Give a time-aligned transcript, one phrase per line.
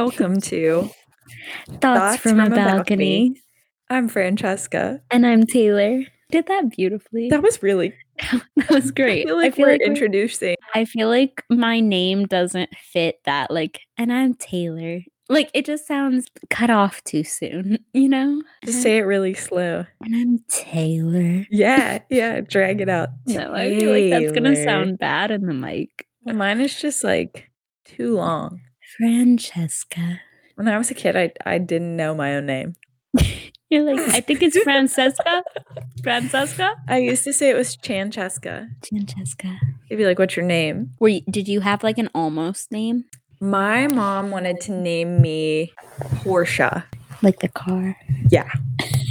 [0.00, 0.88] Welcome to
[1.82, 3.38] Thoughts, from, a balcony.
[3.90, 5.02] I'm Francesca.
[5.10, 6.04] And I'm Taylor.
[6.30, 7.28] Did that beautifully.
[7.28, 7.92] That was really
[8.56, 9.26] that was great.
[9.26, 10.56] I feel like we're we're- introducing.
[10.74, 13.50] I feel like my name doesn't fit that.
[13.50, 15.00] Like, and I'm Taylor.
[15.28, 18.40] Like, it just sounds cut off too soon, you know?
[18.64, 19.84] Just say it really slow.
[20.00, 21.44] And I'm Taylor.
[21.50, 22.40] Yeah, yeah.
[22.40, 23.10] Drag it out.
[23.26, 26.06] No, I feel like that's gonna sound bad in the mic.
[26.22, 27.50] Well, mine is just like
[27.84, 28.62] too long.
[28.96, 30.20] Francesca.
[30.54, 32.76] When I was a kid, I I didn't know my own name.
[33.70, 35.42] You're like, I think it's Francesca.
[36.02, 36.74] Francesca?
[36.88, 38.68] I used to say it was Francesca.
[38.88, 39.58] Francesca.
[39.88, 43.04] They'd be like, "What's your name?" Were you, did you have like an almost name?
[43.40, 45.72] My mom wanted to name me
[46.16, 46.84] Portia.
[47.22, 47.96] Like the car?
[48.30, 48.50] Yeah.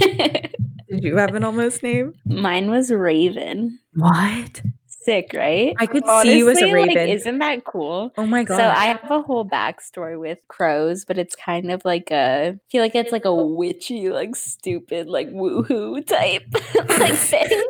[0.00, 2.14] Did you have an almost name?
[2.26, 3.78] Mine was Raven.
[3.94, 4.62] What?
[5.02, 5.74] Sick, right?
[5.78, 7.08] I could see you as a Honestly, like, raven.
[7.08, 8.12] isn't that cool?
[8.18, 8.58] Oh my god.
[8.58, 12.70] So I have a whole backstory with crows, but it's kind of like a I
[12.70, 16.44] feel like it's like a witchy, like stupid, like woohoo type
[17.00, 17.62] like thing.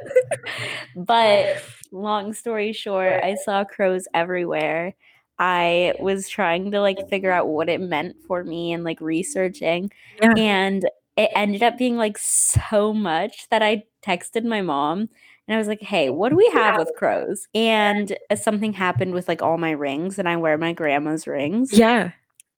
[0.97, 4.95] but long story short, I saw crows everywhere.
[5.39, 9.91] I was trying to like figure out what it meant for me and like researching.
[10.21, 10.35] Yeah.
[10.37, 10.85] And
[11.17, 15.09] it ended up being like so much that I texted my mom
[15.51, 17.49] and I was like, hey, what do we have with crows?
[17.57, 21.73] And uh, something happened with like all my rings, and I wear my grandma's rings.
[21.73, 22.13] yeah.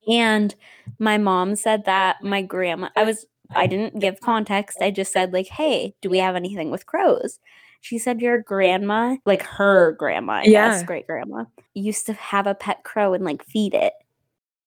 [0.07, 0.55] And
[0.99, 4.83] my mom said that my grandma, I was, I didn't give context.
[4.83, 7.39] I just said, like, hey, do we have anything with crows?
[7.81, 10.69] She said, your grandma, like her grandma, I Yeah.
[10.69, 13.95] guess, great grandma, used to have a pet crow and like feed it.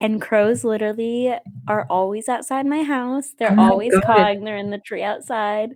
[0.01, 1.31] And crows literally
[1.67, 3.35] are always outside my house.
[3.37, 4.43] They're Oh always cawing.
[4.45, 5.75] They're in the tree outside.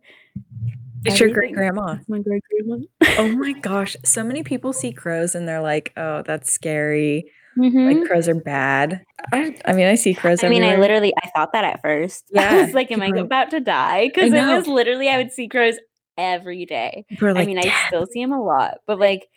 [1.05, 1.97] It's your great grandma.
[2.07, 2.83] My great grandma.
[3.17, 3.95] Oh my gosh.
[4.03, 7.31] So many people see crows and they're like, oh, that's scary.
[7.57, 7.93] Mhm.
[7.99, 9.03] Like crows are bad.
[9.33, 12.25] I, I mean, I see crows I mean, I literally I thought that at first.
[12.31, 15.31] Yeah, I was like, "Am I about to die?" Because it was literally I would
[15.31, 15.75] see crows
[16.17, 17.05] every day.
[17.19, 19.27] Like, I mean, I still see them a lot, but like,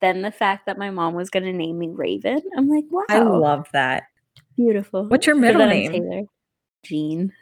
[0.00, 3.18] then the fact that my mom was gonna name me Raven, I'm like, wow, I
[3.20, 4.04] love that.
[4.56, 5.06] beautiful.
[5.06, 5.92] What's your middle name?
[5.92, 6.22] Taylor.
[6.84, 7.32] Jean.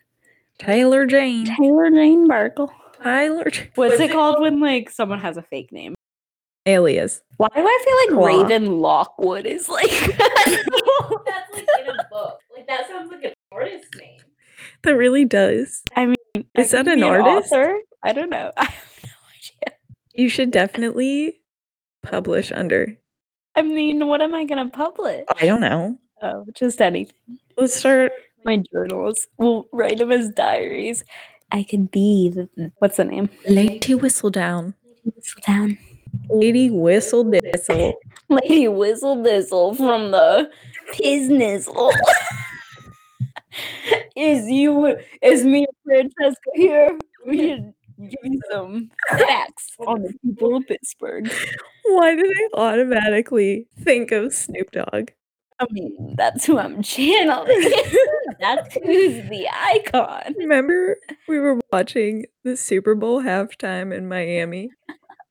[0.58, 1.46] Taylor Jane.
[1.46, 2.70] Taylor Jane Barkle.
[3.02, 3.50] Tyler.
[3.50, 5.94] J- What's it called when like someone has a fake name?
[6.66, 7.22] Alias.
[7.38, 8.42] Why do I feel like Claw.
[8.42, 12.38] Raven Lockwood is like that's like in a book?
[12.54, 14.20] Like that sounds like an artist name.
[14.82, 15.82] That really does.
[15.96, 16.16] I mean,
[16.56, 17.52] Is I that an artist?
[17.52, 17.78] author?
[18.02, 18.52] I don't know.
[18.56, 19.10] I have no
[19.68, 19.76] idea.
[20.14, 21.40] You should definitely
[22.02, 22.96] publish under.
[23.56, 25.24] I mean, what am I gonna publish?
[25.40, 25.98] I don't know.
[26.22, 27.14] Oh, just anything.
[27.56, 28.12] Let's start.
[28.44, 29.26] My journals.
[29.38, 31.04] We'll write them as diaries.
[31.52, 33.28] I could be the what's the name?
[33.48, 34.74] Lady Whistledown.
[35.04, 35.78] Whistle down.
[36.28, 37.94] Lady Whistle Dizzle.
[38.28, 40.50] Lady Whistle Dizzle from the
[40.92, 41.92] Piznizzle.
[44.16, 46.98] is you is me and Francesca here?
[47.26, 51.30] We should give you some facts on the people of Pittsburgh.
[51.84, 55.10] Why did I automatically think of Snoop Dogg?
[55.60, 57.72] I mean, that's who I'm channeling.
[58.40, 60.34] that's who's the icon.
[60.38, 60.96] Remember
[61.28, 64.70] we were watching the Super Bowl halftime in Miami?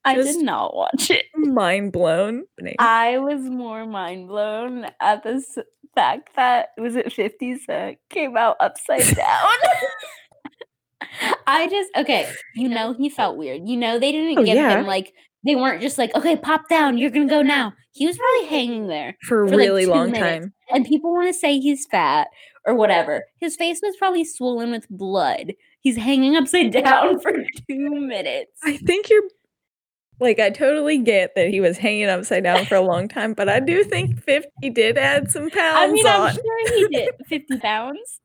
[0.05, 1.25] I Just- did not watch it.
[1.35, 2.43] Mind blown.
[2.77, 5.57] I was more mind blown at this
[5.95, 9.49] fact that was it 50 Cent came out upside down.
[11.47, 13.67] I just okay, you know he felt weird.
[13.67, 14.79] You know they didn't Oh, give yeah.
[14.79, 15.13] him like
[15.45, 17.73] they weren't just like okay, pop down, you're gonna go now.
[17.91, 20.45] He was probably hanging there, for a for, like, really two long minutes.
[20.45, 20.53] time.
[20.71, 22.27] and people want to say he's fat
[22.65, 23.25] or whatever.
[23.39, 25.53] His face was probably swollen with blood.
[25.81, 27.31] He's hanging upside down for
[27.67, 28.51] two minutes.
[28.63, 29.23] I think you're
[30.19, 33.49] like I totally get that he was hanging upside down for a long time, but
[33.49, 36.29] I do think 50 did add some pounds I mean, on.
[36.29, 38.19] I'm sure he did 50 pounds.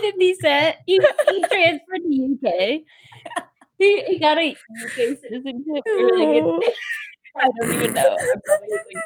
[0.00, 0.76] 50 cent.
[0.86, 0.94] He,
[1.28, 2.80] he transferred to UK.
[3.84, 5.82] He, he got a UK citizenship.
[5.86, 6.60] Oh.
[7.36, 8.16] I don't even know.
[8.18, 9.04] I probably like,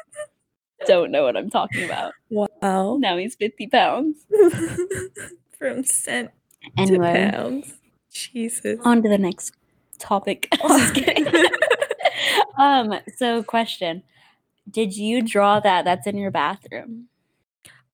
[0.87, 2.13] don't know what I'm talking about.
[2.29, 2.97] wow.
[2.99, 4.17] Now he's 50 pounds.
[5.57, 6.31] From cent
[6.77, 7.73] Anyway, to pounds.
[8.13, 8.79] Jesus.
[8.85, 9.53] on to the next
[9.97, 10.47] topic.
[10.61, 11.27] Just kidding.
[12.57, 14.03] um, so question.
[14.69, 15.83] Did you draw that?
[15.83, 17.07] That's in your bathroom.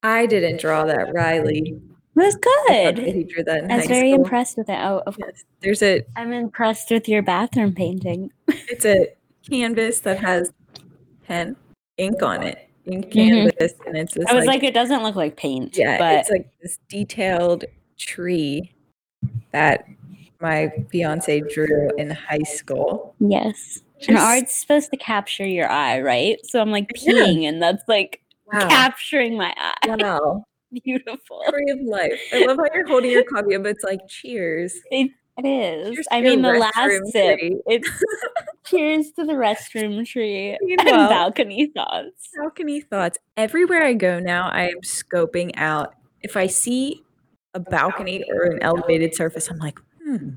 [0.04, 1.80] I didn't draw that, Riley.
[2.18, 2.32] I
[2.68, 2.98] good.
[3.00, 4.24] He drew that I was very school.
[4.24, 4.78] impressed with it.
[4.80, 5.34] Oh, of course.
[5.36, 5.44] Yes.
[5.62, 8.32] There's a I'm impressed with your bathroom painting.
[8.48, 9.14] it's a
[9.50, 10.52] canvas that has
[11.28, 11.56] pen
[11.98, 12.70] ink on it.
[12.86, 13.12] Ink Mhm.
[13.12, 15.76] canvas and it's this I was like, like, it doesn't look like paint.
[15.78, 17.66] yeah, but it's like this detailed
[17.98, 18.72] tree
[19.52, 19.86] that
[20.42, 23.16] my fiance drew in high school.
[23.20, 23.82] yes.
[24.08, 26.38] And art's supposed to capture your eye, right?
[26.46, 27.14] So I'm like Yeah.
[27.14, 28.22] peeing, and that's like
[28.52, 28.68] Wow.
[28.70, 29.96] capturing my eye.
[29.98, 30.44] Wow.
[30.84, 31.44] beautiful.
[31.50, 32.20] Tree of life.
[32.34, 33.66] I love how you're holding your coffee up.
[33.66, 34.74] It's like cheers.
[34.92, 35.96] It, it is.
[35.96, 37.40] Cheers I mean, the last sip.
[37.40, 37.58] tree.
[37.68, 37.90] It's
[38.66, 42.30] cheers to the restroom tree and balcony thoughts.
[42.38, 43.18] Balcony thoughts.
[43.38, 45.94] Everywhere I go now, I am scoping out.
[46.22, 47.04] If I see
[47.54, 50.30] a balcony or an elevated surface, I'm like, hmm,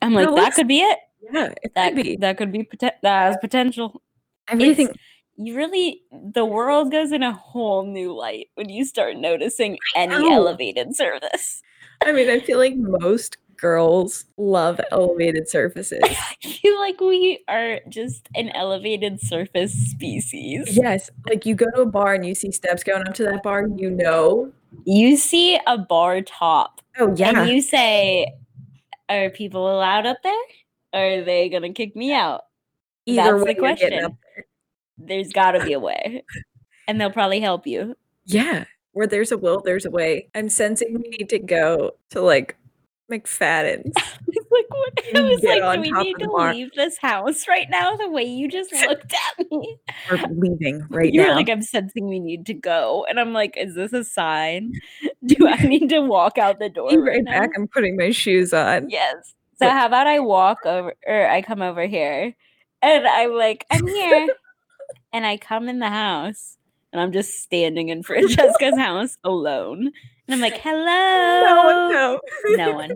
[0.00, 0.98] I'm like, that could be it.
[1.32, 2.16] yeah, it That could be.
[2.16, 4.00] that could be poten- that has potential.
[4.48, 4.88] Everything.
[5.36, 10.32] You really, the world goes in a whole new light when you start noticing any
[10.32, 11.62] elevated surface.
[12.04, 16.00] I mean, I feel like most girls love elevated surfaces.
[16.02, 20.76] I feel like we are just an elevated surface species.
[20.76, 23.42] yes, like you go to a bar and you see steps going up to that
[23.42, 24.52] bar, you know.
[24.84, 28.26] You see a bar top Oh yeah, and you say,
[29.08, 30.34] Are people allowed up there?
[30.92, 32.42] Or are they going to kick me out?
[33.06, 34.18] either that's way the question.
[34.98, 36.24] There's got to be a way.
[36.88, 37.94] And they'll probably help you.
[38.24, 40.28] Yeah, where there's a will, there's a way.
[40.34, 42.56] I'm sensing we need to go to like
[43.10, 43.92] McFadden's.
[44.28, 44.92] It's like, what?
[45.14, 46.54] I was like, do we need to bar.
[46.54, 47.96] leave this house right now?
[47.96, 49.78] The way you just looked at me.
[50.10, 51.34] We're leaving right You're now.
[51.34, 53.06] like, I'm sensing we need to go.
[53.08, 54.72] And I'm like, is this a sign?
[55.26, 57.40] Do I need to walk out the door right, right now?
[57.40, 57.50] back.
[57.56, 58.88] I'm putting my shoes on.
[58.88, 59.34] Yes.
[59.56, 62.34] So how about I walk over or I come over here
[62.80, 64.28] and I'm like, I'm here.
[65.12, 66.56] And I come in the house
[66.92, 69.92] and I'm just standing in Francesca's house alone.
[70.28, 71.90] And I'm like, hello.
[71.90, 72.56] No one.
[72.56, 72.92] No one.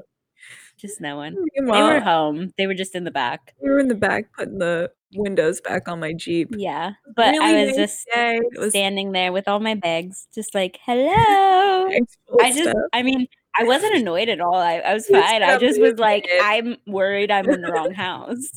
[0.77, 1.37] Just no one.
[1.57, 2.53] They were home.
[2.59, 3.55] They were just in the back.
[3.63, 6.51] we were in the back putting the windows back on my Jeep.
[6.57, 6.93] Yeah.
[7.15, 8.41] But Really I was nice just day.
[8.69, 11.89] Standing there with all my bags, just like, hello.
[11.89, 12.75] I just, stuff.
[12.93, 13.27] I mean,
[13.59, 14.57] I wasn't annoyed at all.
[14.57, 15.43] I, I was fine.
[15.43, 16.29] I just was like.
[16.43, 18.51] I'm worried I'm in the wrong house.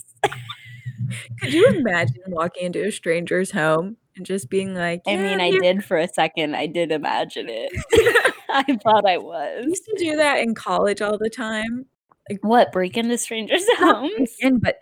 [1.39, 5.41] Could you imagine walking into a stranger's home and just being like, I "Yeah, mean,
[5.41, 6.55] I'm I did for a second.
[6.55, 7.71] I did imagine it.
[8.49, 9.65] I thought I I was.
[9.65, 11.85] used to do that in college all the time.
[12.29, 14.35] Like, what, break into strangers' homes?
[14.39, 14.79] in, but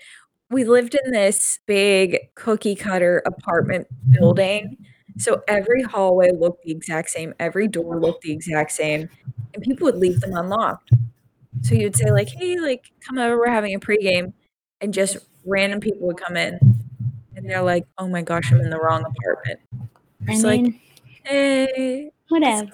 [0.49, 4.77] we lived in this big cookie cutter apartment building.
[5.17, 9.09] So every hallway looked the exact same, every door looked the exact same,
[9.53, 10.91] and people would leave them unlocked.
[11.63, 14.33] So you'd say, like, hey, like, come over, we're having a pregame,
[14.81, 15.17] and just
[15.47, 16.59] random people would come in.
[17.35, 19.59] And they're like, oh my gosh, I'm in the wrong apartment.
[20.27, 20.65] I It's like,
[21.23, 22.69] hey, what else?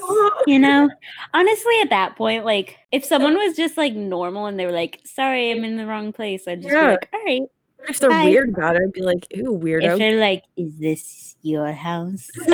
[0.47, 0.89] You know,
[1.33, 5.01] honestly, at that point, like, if someone was just like normal and they were like,
[5.05, 6.85] sorry, I'm in the wrong place, I'd just Yeah.
[6.85, 7.41] be like, all right.
[7.89, 8.25] If they're Hi.
[8.25, 9.93] weird about it, I'd be like, ooh, weirdo.
[9.93, 12.29] If they're like, is this your house?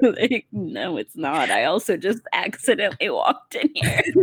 [0.00, 1.50] Be like, no, it's not.
[1.50, 4.02] I also just accidentally walked in here.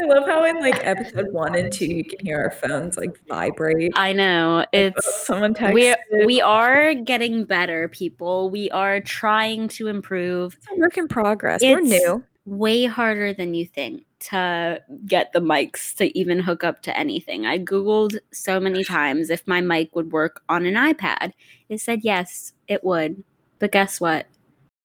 [0.00, 3.18] I love how in like episode one and two, you can hear our phones like
[3.28, 3.92] vibrate.
[3.96, 4.60] I know.
[4.64, 5.74] Oh, It's someone texted.
[6.10, 8.50] we we are getting better, people.
[8.50, 10.54] We are trying to improve.
[10.54, 11.62] It's a work in progress.
[11.62, 12.22] We're new.
[12.46, 17.46] Way harder than you think to get the mics to even hook up to anything.
[17.46, 21.32] I googled so many times if my mic would work on an iPad.
[21.70, 23.24] It said yes, it would.
[23.58, 24.26] But guess what?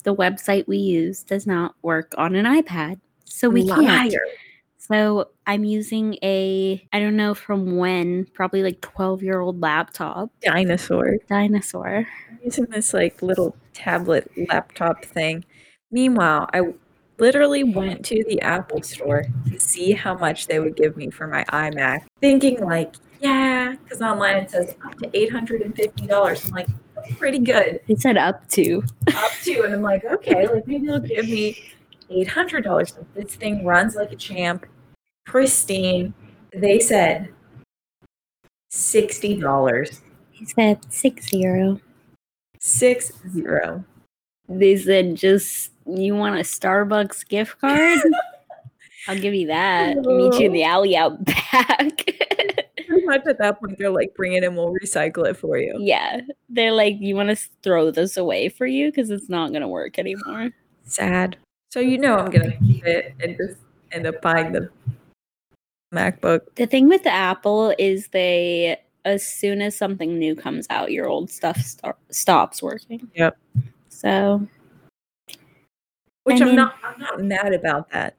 [0.03, 2.99] The website we use does not work on an iPad.
[3.25, 3.83] So we can't.
[3.83, 4.25] Liar.
[4.77, 10.31] So I'm using a I don't know from when, probably like 12 year old laptop.
[10.41, 11.17] Dinosaur.
[11.29, 12.07] Dinosaur.
[12.43, 15.45] Using this like little tablet laptop thing.
[15.91, 16.73] Meanwhile, I
[17.19, 21.27] literally went to the Apple store to see how much they would give me for
[21.27, 26.07] my iMac, thinking like, yeah, because online it says up to eight hundred and fifty
[26.07, 26.45] dollars.
[26.45, 26.67] I'm like,
[27.17, 27.79] pretty good.
[27.87, 28.83] It said up to.
[29.07, 31.57] up to and I'm like, okay, like maybe they'll give me
[32.09, 32.97] eight hundred dollars.
[33.15, 34.65] This thing runs like a champ,
[35.25, 36.13] pristine.
[36.53, 37.29] They said
[38.69, 40.01] sixty dollars.
[40.41, 41.79] It said six zero.
[42.59, 43.83] Six zero.
[44.47, 47.99] They said just you want a Starbucks gift card?
[49.07, 49.97] I'll give you that.
[49.97, 52.05] Meet you in the alley out back.
[53.09, 55.75] Pretty much at that point they're like, bring it in, we'll recycle it for you.
[55.79, 56.21] yeah.
[56.49, 59.67] They're like, you want to throw this away for you because it's not going to
[59.67, 60.49] work anymore.
[60.83, 61.37] Sad.
[61.71, 63.59] So you know I'm gonna keep it and just
[63.91, 64.69] end up buying the
[65.93, 66.41] MacBook.
[66.55, 71.07] The thing with the Apple is they, as soon as something new comes out, your
[71.07, 73.07] old stuff star- stops working.
[73.15, 73.37] Yep.
[73.89, 74.47] So
[76.23, 78.15] Which I I am mean- not I'm not mad about that.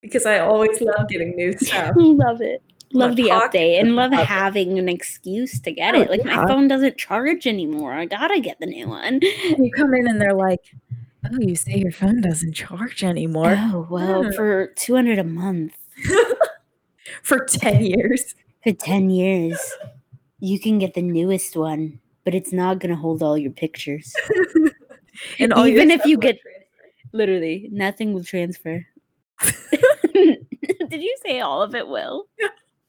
[0.00, 1.94] Because I always love getting new stuff.
[1.96, 2.62] love it.
[2.92, 4.26] Love the update and love it.
[4.26, 6.10] having an excuse to get Oh, it.
[6.10, 7.92] Like my phone doesn't charge anymore.
[7.92, 9.20] I gotta get the new one.
[9.22, 10.62] you come in and they're like,
[11.30, 13.54] Oh, you say your phone doesn't charge anymore.
[13.58, 14.30] Oh well, Yeah.
[14.32, 15.74] for two hundred a month
[17.22, 18.34] For 10 years.
[18.62, 19.58] for ten years,
[20.40, 24.12] you can get the newest one, but it's not gonna hold all your pictures.
[25.40, 26.64] And all Even if you get- transfer.
[27.12, 28.86] Literally, nothing will transfer.
[30.12, 32.28] Did you say all of it will?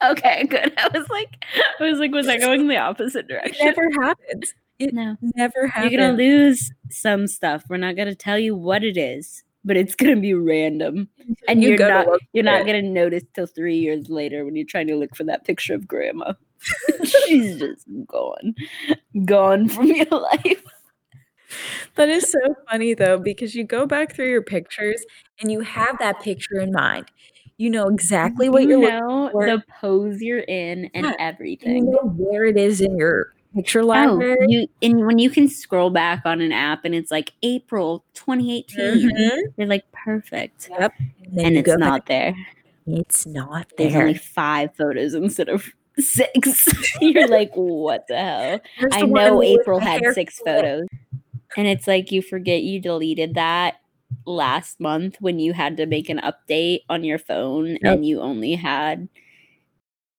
[0.03, 0.73] Okay, good.
[0.77, 1.43] I was like,
[1.79, 3.65] I was like, was I going the opposite It direction?
[3.65, 4.53] never happens.
[4.79, 5.91] It No, never happens.
[5.91, 7.63] you're gonna lose some stuff.
[7.69, 11.09] We're not gonna tell you what it is, but it's gonna be random,
[11.49, 12.65] and You are not you're not it.
[12.65, 15.85] gonna notice till three years later when you're trying to look for that picture of
[15.87, 16.31] grandma.
[17.03, 18.55] She's just gone,
[19.25, 20.63] gone from your life.
[21.95, 22.39] That is so
[22.69, 25.03] funny though, because you go back through your pictures
[25.41, 27.07] and you have that picture in mind.
[27.59, 31.11] You know exactly what you you're looking know the pose you're in and Yeah, and
[31.11, 31.91] you everything.
[31.91, 34.37] know where it is in your picture Oh, library.
[34.47, 39.09] you and when you can scroll back on an app and it's like April 2018,
[39.11, 39.37] Mhm.
[39.57, 40.93] you're like perfect, Yep.
[41.33, 42.33] And, and it's go back, not there.
[42.87, 44.03] It's not There's there.
[44.03, 45.65] only five photos instead of
[45.97, 46.65] six.
[47.01, 48.61] you're like, what the hell?
[48.93, 50.87] I the know April had six photos,
[51.57, 53.81] and it's like you forget you deleted that
[54.25, 57.79] last month when you had to make an update on your phone Yep.
[57.83, 59.07] and you only had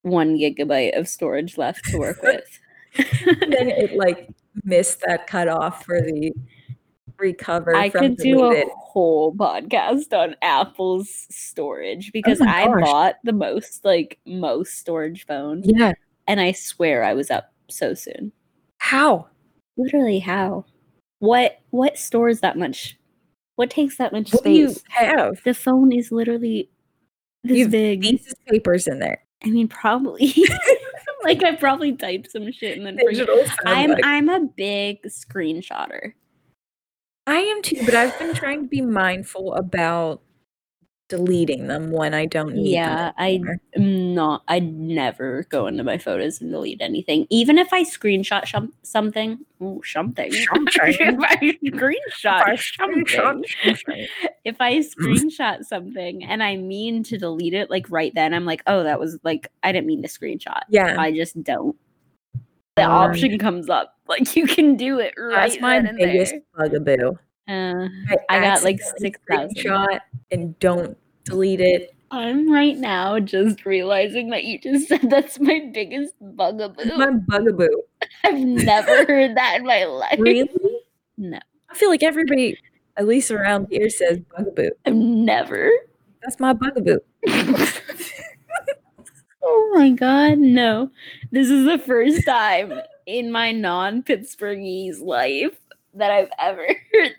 [0.02, 2.58] one gigabyte of storage left to work with.
[2.96, 4.28] Then it like
[4.64, 6.32] missed that cutoff for the
[7.18, 13.16] recover I from could do a whole podcast on Apple's storage because Oh I bought
[13.22, 15.92] the most like most storage phone Yeah.
[16.26, 18.32] and I swear I was up so soon.
[18.78, 19.28] How?
[19.76, 20.64] Literally how?
[21.20, 22.96] What what stores that much?
[23.60, 24.84] What takes that much What do you space?
[24.88, 25.42] have?
[25.44, 26.70] The phone is literally
[27.44, 28.18] this You've big.
[28.48, 29.22] Papers in there.
[29.44, 30.34] I mean probably
[31.24, 32.96] like I probably typed some shit and then.
[32.96, 34.00] Digital I'm bites.
[34.02, 36.14] I'm a big screenshotter.
[37.26, 40.22] I am too, but I've been trying to be mindful about
[41.10, 43.60] deleting them when I don't need Yeah, them.
[43.76, 44.42] I'm not.
[44.48, 49.38] I never go into my photos and delete anything, even if I screenshot shum- something.
[49.60, 50.30] Oh, something.
[50.32, 50.56] If I
[51.62, 54.06] screenshot something.
[54.44, 58.62] if I screenshot something and I mean to delete it, like right then, I'm like,
[58.66, 60.62] oh, that was like I didn't mean to screenshot.
[60.70, 60.96] Yeah.
[60.98, 61.76] I just don't.
[62.76, 66.68] The Um, option comes up, like you can do it right That's my biggest there.
[66.68, 67.18] bugaboo.
[67.50, 67.88] Uh,
[68.28, 70.00] I got like six thousand.
[70.30, 71.94] and don't delete it.
[72.12, 76.96] I'm right now just realizing that you just said that's my biggest bugaboo.
[76.96, 77.68] My bugaboo.
[78.24, 80.18] I've never heard that in my life.
[80.18, 80.48] Really?
[81.16, 82.56] No, I feel like everybody,
[82.96, 84.70] at least around here, says bugaboo.
[84.86, 85.70] I've never.
[86.22, 86.98] That's my bugaboo.
[89.42, 90.90] oh my god, no.
[91.32, 95.56] This is the first time in my non Pittsburghese life
[95.94, 97.14] that I've ever heard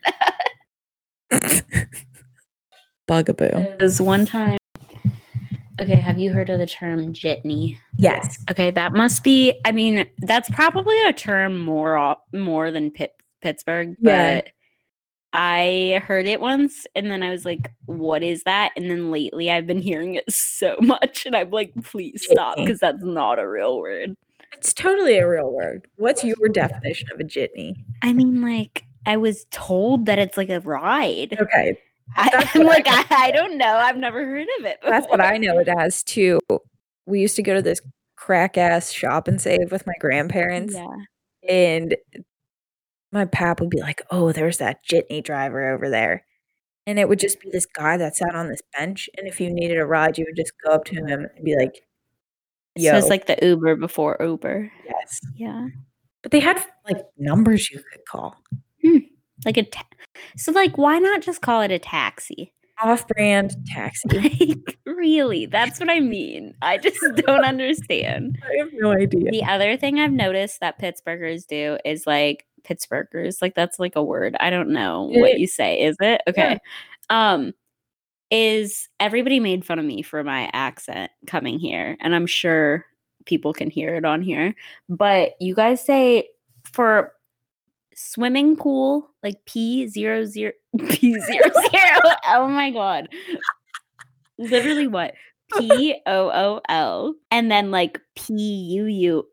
[1.32, 1.64] that.
[3.08, 3.78] Bugaboo.
[3.80, 4.58] There's one time.
[5.80, 7.78] Okay, have you heard of the term jitney?
[7.98, 8.38] Yes.
[8.52, 9.60] Okay, that must be.
[9.66, 14.36] I mean, that's probably a term more more than Pitt, Pittsburgh, Yeah.
[14.42, 14.50] but
[15.34, 19.50] I heard it once, and then I was like, "What is that?" And then lately,
[19.50, 23.48] I've been hearing it so much, and I'm like, "Please stop," because that's not a
[23.50, 24.16] real word.
[24.54, 25.88] It's totally a real word.
[25.96, 27.76] What's your definition of a jitney?
[28.02, 31.38] I mean, like, I was told that it's like a ride.
[31.40, 31.78] Okay.
[32.16, 33.78] I, I'm like, I, I don't know.
[33.78, 34.80] I've never heard of it.
[34.86, 35.22] That's what.
[35.22, 36.40] I know it as too.
[37.06, 37.82] We used to go to this
[38.16, 40.76] crack ass shop and save with my grandparents.
[40.76, 40.96] Yeah.
[41.50, 41.96] And
[43.12, 46.26] my pap would be like, Oh, there's that jitney driver over there.
[46.86, 49.10] And it would just be this guy that sat on this bench.
[49.18, 51.56] And if you needed a ride, you would just go up to him and be
[51.56, 51.84] like,
[52.76, 54.72] Yo, So it's like the Uber before Uber.
[54.86, 55.20] yes.
[55.36, 55.68] Yeah.
[56.24, 58.36] But they had like numbers you could call.
[59.44, 59.88] Like a ta-
[60.38, 62.54] so like why not just call it a taxi?
[62.84, 64.08] Off brand taxi.
[64.86, 66.54] Like really, that's what I mean.
[66.62, 68.38] I just don't understand.
[68.44, 69.32] I have no idea.
[69.32, 74.04] The other thing I've noticed that Pittsburghers do is like Pittsburghers, like that's like a
[74.04, 74.36] word.
[74.40, 75.40] I don't know It what is.
[75.40, 75.82] you say.
[75.82, 76.22] Is it?
[76.28, 76.60] Okay.
[77.10, 77.54] Um
[78.32, 82.86] is everybody made fun of me for my accent coming here and I'm sure
[83.26, 84.56] people can hear it on here.
[84.90, 86.30] But you guys say
[86.64, 87.14] for
[87.94, 90.54] swimming pool like P zero zero
[90.90, 92.00] P zero zero.
[92.26, 93.10] Oh my god.
[94.38, 95.14] Literally what?
[95.58, 99.28] P O O L and then like P U U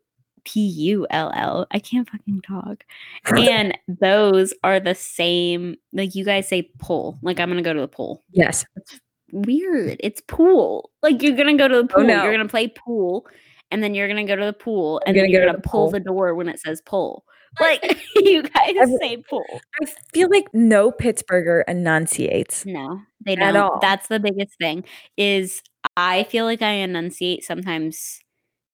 [0.48, 1.66] P U L L.
[1.70, 2.84] I can't fucking talk.
[3.36, 5.76] And those are the same.
[5.92, 7.18] Like you guys say pull.
[7.22, 8.22] Like I'm gonna go to the pool.
[8.32, 8.64] yes.
[8.76, 8.98] It's
[9.30, 9.98] Weird.
[10.00, 10.90] It's pool.
[11.02, 12.04] Like you're gonna go to the oh, pool.
[12.04, 12.22] Oh, no.
[12.22, 13.26] You're gonna play pool,
[13.70, 15.68] and then you're gonna go to the pool, and then gonna you're go gonna the
[15.68, 15.90] pull pool.
[15.90, 17.24] the door when it says pull.
[17.60, 17.82] Like
[18.16, 19.44] you guys Every- say pull.
[19.82, 22.64] I feel like no Pittsburgher enunciates.
[22.64, 23.56] No, they At don't.
[23.56, 23.78] all.
[23.82, 24.84] That's the biggest thing.
[25.18, 25.62] Is
[25.98, 28.20] I feel like I enunciate sometimes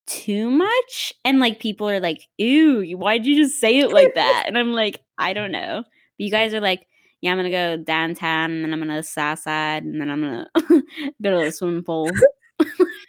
[0.06, 4.44] too much, and like people are like, "Ew, why'd you just say it like that?"
[4.46, 5.84] And I'm like, I don't know.
[5.84, 6.86] But you guys are like,
[7.20, 10.46] yeah, I'm gonna go downtown and then I'm gonna south side and then I'm gonna
[11.22, 12.10] go to the swimming pool.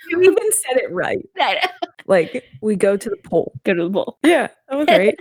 [0.10, 1.28] You even said it right.
[2.06, 3.54] Like we go to the pool.
[3.64, 4.20] go to the pool.
[4.24, 5.16] Yeah, that was right.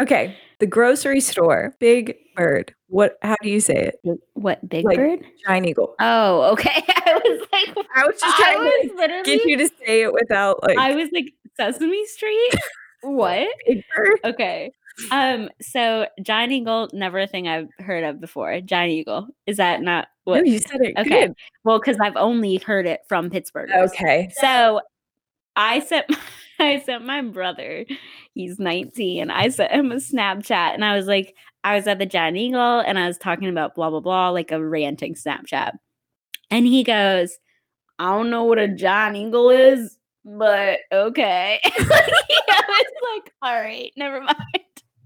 [0.00, 1.74] Okay, the grocery store.
[1.80, 2.74] Big Bird.
[2.88, 3.18] What?
[3.22, 4.18] How do you say it?
[4.34, 5.20] What big Like, bird?
[5.46, 5.94] Giant Eagle.
[6.00, 6.84] Oh, okay.
[6.88, 10.62] I was like, I was just trying was to get you to say it without
[10.62, 12.54] like I was like Sesame Street.
[13.02, 13.48] what?
[13.66, 14.20] Big Bird.
[14.24, 14.70] Okay.
[15.10, 15.50] Um.
[15.60, 18.60] So Giant Eagle, never a thing I've heard of before.
[18.60, 20.46] Giant Eagle is that not No, what?
[20.46, 21.26] you said it Okay.
[21.26, 21.34] good.
[21.64, 23.70] Well, because I've only heard it from Pittsburgh.
[23.74, 24.30] Okay.
[24.40, 24.80] So
[25.54, 26.06] I sent
[26.60, 27.84] I sent my brother,
[28.34, 31.34] he's 19, I sent him a Snapchat and I was like,
[31.64, 34.52] I was at the Giant Eagle and I was talking about blah blah blah, like
[34.52, 35.72] a ranting Snapchat.
[36.50, 37.38] And he goes,
[37.98, 41.60] I don't know what a Giant Eagle is, but okay.
[41.64, 44.36] I was like, all right, never mind.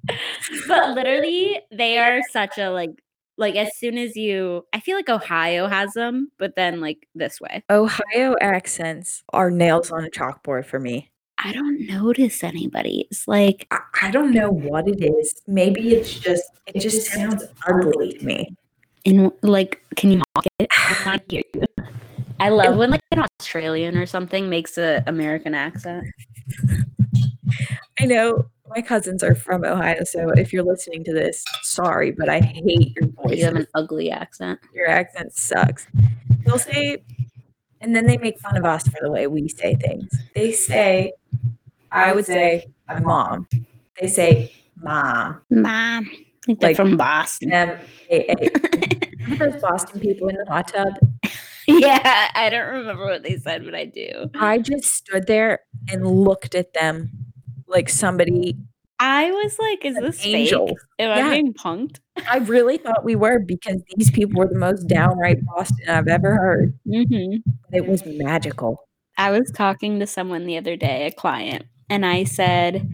[0.66, 2.90] But literally, they are such a like
[3.37, 7.40] like as soon as you I feel like Ohio has them, but then like this
[7.40, 7.62] way.
[7.71, 11.09] Ohio accents are nails on a chalkboard for me.
[11.42, 13.06] I don't notice anybody.
[13.11, 15.35] It's like I, I don't know what it is.
[15.47, 18.54] Maybe it's just it just sounds ugly to me.
[19.04, 20.68] in like can you mock it?
[20.70, 21.42] I you.
[22.38, 26.06] I love when like an Australian or something makes a American accent.
[28.00, 32.28] I know my cousins are from Ohio, so if you're listening to this, sorry, but
[32.28, 33.38] I hate your voice.
[33.38, 34.61] You have an ugly accent.
[34.73, 35.87] Your accent sucks.
[36.44, 37.02] They'll say,
[37.80, 40.10] and then they make fun of us for the way we say things.
[40.34, 41.12] They say,
[41.92, 43.49] I would say, my mom.
[44.00, 45.40] They say, mom.
[45.50, 46.10] Mom.
[46.46, 47.52] They're Like- from Boston.
[47.52, 47.78] M
[48.10, 48.50] A A.
[49.25, 50.94] Remember those Boston people in the hot tub?
[51.68, 54.30] yeah, I don't remember what they said, but I do.
[54.34, 55.60] I just stood there
[55.92, 57.10] and looked at them
[57.68, 58.56] like somebody,
[59.02, 60.69] I was like, is an this angel.
[60.69, 60.76] fake?
[60.99, 61.30] Am I Yeah.
[61.30, 62.00] being punked?
[62.30, 66.34] I really thought we were because these people were the most downright Boston I've ever
[66.36, 66.78] heard.
[66.86, 67.39] Mm-hmm.
[67.75, 68.86] It was magical.
[69.17, 72.86] I was talking to someone the other day, a client, and I said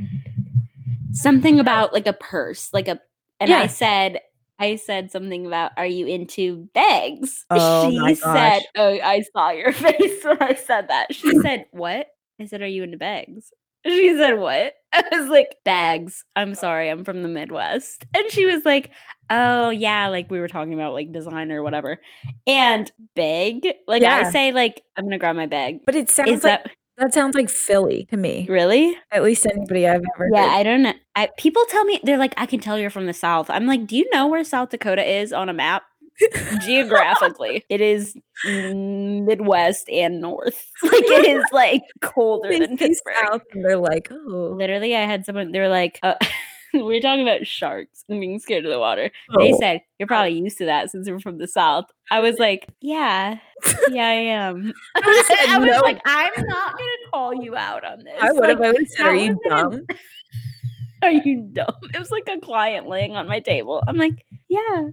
[1.12, 3.00] something about like a purse, like a,
[3.40, 4.20] and I said,
[4.58, 7.44] I said something about, are you into bags?
[7.50, 11.14] Oh she said, oh, I saw your face when I said that.
[11.14, 12.06] She said, what?
[12.40, 13.52] I said, are you into bags?
[13.86, 14.74] She said, what?
[14.92, 16.24] I was like, bags.
[16.34, 18.04] I'm sorry, I'm from the Midwest.
[18.14, 18.90] And she was like,
[19.30, 21.98] oh, yeah, like we were talking about like design or whatever.
[22.46, 25.80] And bag, like I say, like, I'm going to grab my bag.
[25.84, 28.46] But it sounds Is like that that sounds like Philly to me.
[28.48, 28.96] really?
[29.10, 30.50] At least anybody I've ever Yeah, heard.
[30.50, 30.94] I don't know.
[31.14, 33.50] I, people tell me they're like, I can tell you're from the South.
[33.50, 35.82] I'm like, do you know where South Dakota is on a map?
[36.64, 40.70] Geographically, it is Midwest and North.
[40.82, 43.14] Like it is like colder They than Pittsburgh.
[43.22, 45.52] South and they're like, oh, Literally, I had someone.
[45.52, 46.14] They were like, uh,
[46.74, 49.10] we're talking about sharks and being scared of the water.
[49.38, 49.58] They oh.
[49.58, 51.86] said you're probably used to that since we're from the South.
[52.10, 53.38] I was like, yeah,
[53.90, 54.72] yeah, I am.
[54.94, 55.80] I said I was no.
[55.80, 58.14] like, I'm not gonna call you out on this.
[58.20, 59.86] I would have Like, always said, that "Are you dumb?"
[61.02, 61.74] Are you dumb?
[61.94, 63.82] It was like a client laying on my table.
[63.86, 64.88] I'm like, yeah.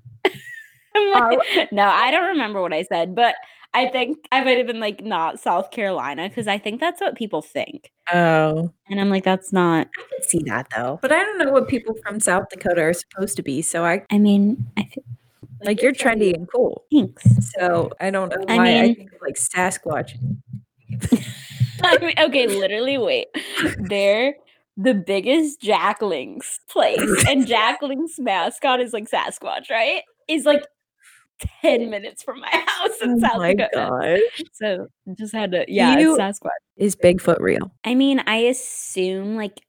[0.95, 1.39] Like,
[1.71, 3.35] no, I don't remember what I said, but
[3.73, 7.15] I think I might have been like not South Carolina because I think that's what
[7.15, 7.91] people think.
[8.13, 9.87] Oh, And I'm like, that's not.
[9.97, 10.99] I can see that though.
[11.01, 13.61] But I don't know what people from South Dakota are supposed to be.
[13.63, 15.05] So I I mean, I think
[15.63, 16.83] like you're trendy and cool.
[16.91, 17.23] thanks.
[17.57, 20.11] So I don't know I why I, mean- think of like Sasquatch.
[21.83, 23.27] I mean, okay, literally, wait.
[23.77, 24.35] They're
[24.77, 30.01] the biggest Jack Link's place, and Jack Link's mascot is like Sasquatch, right?
[30.27, 30.63] Is like
[31.61, 34.19] 10 minutes from my house in Oh South my Dakota.
[34.35, 34.43] gosh.
[34.53, 36.49] So just had to, yeah, You- Sasquatch.
[36.77, 37.71] Is Bigfoot real?
[37.83, 39.61] I mean, I assume like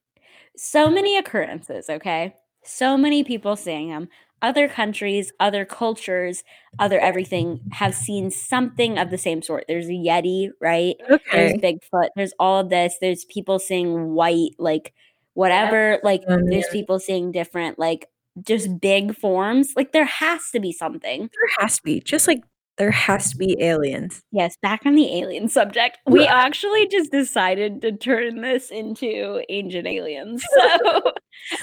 [0.57, 2.35] so many occurrences, okay?
[2.65, 4.09] So many people seeing them.
[4.43, 6.45] Other countries, other cultures,
[6.79, 9.65] other everything have seen something of the same sort.
[9.69, 10.97] There's a Yeti, right?
[11.11, 11.23] Okay.
[11.33, 12.09] There's Bigfoot.
[12.17, 12.97] There's all of this.
[13.01, 14.93] There's people seeing white, like
[15.33, 15.99] whatever.
[16.03, 18.07] Like there's people seeing different, like
[18.43, 19.73] just big forms.
[19.77, 21.21] Like there has to be something.
[21.21, 22.01] There has to be.
[22.01, 22.43] Just like
[22.77, 24.23] there has to be aliens.
[24.33, 25.99] Yes, back on the alien subject.
[26.07, 30.45] We actually just decided to turn this into ancient aliens.
[30.55, 31.13] So,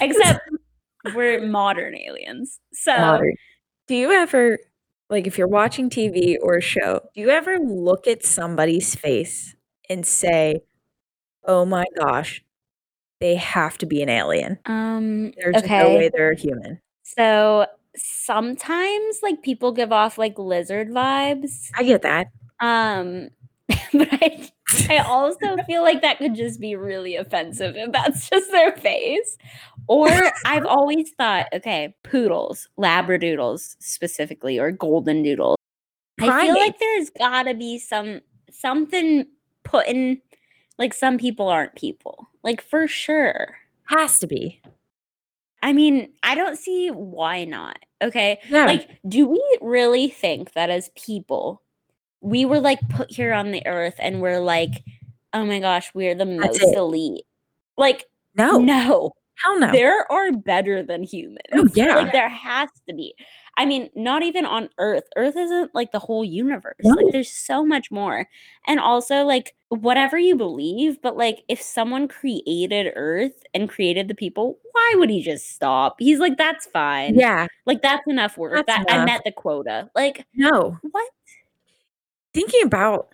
[0.01, 0.41] except
[1.15, 2.60] we're modern aliens.
[2.73, 3.36] So, Modern.
[3.88, 4.60] Do you ever
[5.10, 9.55] like if you're watching TV or a show, do you ever look at somebody's face
[9.89, 10.62] and say,
[11.45, 12.43] "Oh my gosh,
[13.21, 14.60] they have to be an alien.
[14.65, 21.69] um, There's no way they're human." So sometimes like people give off like lizard vibes.
[21.75, 22.27] I get that.
[22.60, 23.29] Um,
[23.93, 24.49] but I,
[24.89, 29.38] I also feel like that could just be really offensive if that's just their face.
[29.88, 30.10] Or
[30.45, 35.57] I've always thought, okay, poodles, labradoodles specifically, or golden doodles.
[36.19, 39.25] I feel like there's gotta be some something
[39.63, 40.21] put in
[40.77, 42.29] like some people aren't people.
[42.43, 43.58] Like for sure.
[43.86, 44.62] Has to be.
[45.63, 47.77] I mean, I don't see why not.
[48.01, 48.39] Okay.
[48.49, 48.65] Yeah.
[48.65, 51.62] Like, do we really think that as people,
[52.21, 54.84] we were like put here on the earth and we're like,
[55.34, 57.25] oh my gosh, we're the most elite?
[57.77, 58.58] Like, no.
[58.58, 59.12] no,
[59.44, 59.72] Hell no.
[59.72, 61.39] there are better than humans.
[61.54, 61.96] Oh, yeah.
[61.96, 63.15] Like, there has to be.
[63.58, 65.04] I mean, not even on Earth.
[65.17, 66.76] Earth isn't like the whole universe.
[66.84, 66.94] No.
[66.96, 68.28] Like, there's so much more.
[68.67, 74.15] And also, like, whatever you believe, but like, if someone created Earth and created the
[74.15, 75.96] people, why would he just stop?
[76.00, 77.15] He's like, that's fine.
[77.15, 77.48] yeah.
[77.65, 78.65] Like, that's enough work.
[78.67, 79.89] That's that I met the quota.
[79.96, 80.78] Like, No.
[80.91, 81.10] what?
[82.34, 83.10] Thinking about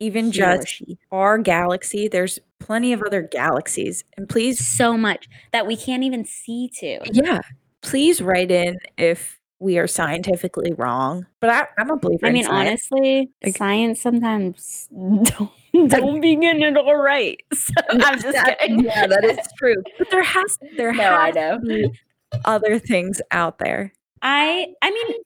[0.00, 0.82] even He just
[1.12, 4.04] our galaxy, there's plenty of other galaxies.
[4.16, 7.00] And please, so much that we can't even see to.
[7.12, 7.40] yeah,
[7.82, 11.26] please write in if we are scientifically wrong.
[11.40, 12.26] But I, I'm a believer.
[12.26, 12.88] I mean, science.
[12.92, 15.50] honestly, Like- science sometimes don't,
[15.88, 17.40] don't be getting it all right.
[17.54, 18.84] So I'm just That- kidding.
[18.84, 19.82] Yeah, that is true.
[19.98, 21.58] But there has there No, I has know.
[21.58, 22.00] to be
[22.44, 23.92] other things out there.
[24.22, 25.16] I I mean,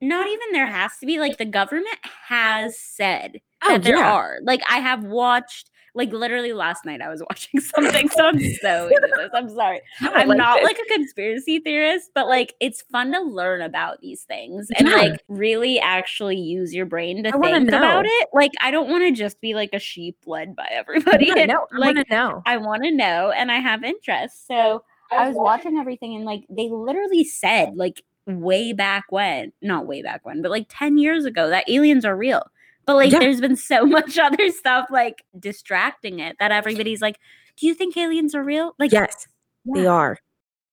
[0.00, 4.12] not even there has to be like the government has said Oh, that there yeah.
[4.12, 4.38] are.
[4.42, 8.86] Like I have watched like literally last night I was watching something, so I'm so
[8.86, 9.30] into this.
[9.34, 9.80] I'm sorry.
[10.00, 14.00] I I'm like not like a conspiracy theorist, but like it's fun to learn about
[14.00, 14.94] these things and Yeah.
[14.94, 18.28] like really actually use your brain to I think about it.
[18.32, 21.30] Like I don't want to just be like a sheep led by everybody.
[21.30, 22.42] And, no, I like want to know.
[22.46, 24.46] I want to know and I have interest.
[24.46, 29.86] So I was watching everything and like they literally said like way back when, not
[29.86, 32.42] way back when, but like 10 years ago that aliens are real.
[32.88, 33.18] But like Yeah.
[33.18, 37.18] there's been so much other stuff like distracting it that everybody's like,
[37.58, 39.28] "Do you think aliens are real?" Like Yes,
[39.74, 40.18] they are.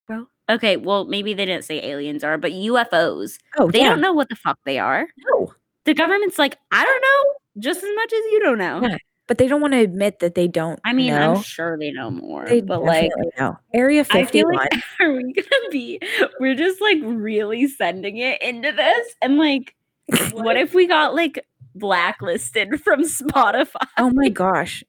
[0.08, 0.28] bro.
[0.49, 3.38] Okay, well maybe they didn't say aliens are, but UFOs.
[3.58, 3.89] Oh, They yeah.
[3.89, 5.08] don't know what the fuck they are.
[5.30, 8.80] No, The government's like, "I don't know." Just as much as you don't know.
[8.82, 8.97] Yeah,
[9.28, 10.80] but they don't want to admit that they don't.
[10.86, 11.36] I mean, know.
[11.36, 13.58] I'm sure they know more, they but like know.
[13.73, 14.56] Area I feel 51.
[14.56, 15.99] like are we gonna be
[16.39, 19.75] we're just like really sending it into this and like
[20.34, 21.43] what if we got like
[21.76, 23.86] blacklisted from Spotify?
[23.98, 24.84] oh my gosh,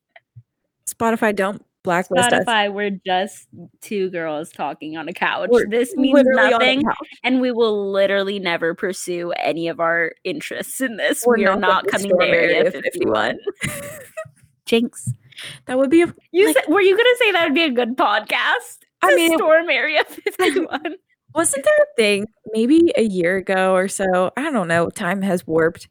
[0.89, 2.45] Spotify don't blacklist us.
[2.45, 3.47] Spotify, we're just
[3.81, 5.49] two girls talking on a couch.
[5.53, 6.83] We're this means literally on the nothing,
[7.23, 11.25] and we will literally never pursue any of our interests in this.
[11.27, 13.39] We're we are not not coming to Area Area 51.
[14.67, 15.11] Jinx.
[15.67, 16.13] That would be a.
[16.33, 18.79] You Like- said, were you gonna say that would be a good podcast?
[19.03, 20.97] I mean, Storm Area 51.
[21.35, 24.33] Wasn't there a thing maybe a year ago or so?
[24.37, 24.89] I don't know.
[24.89, 25.87] Time has warped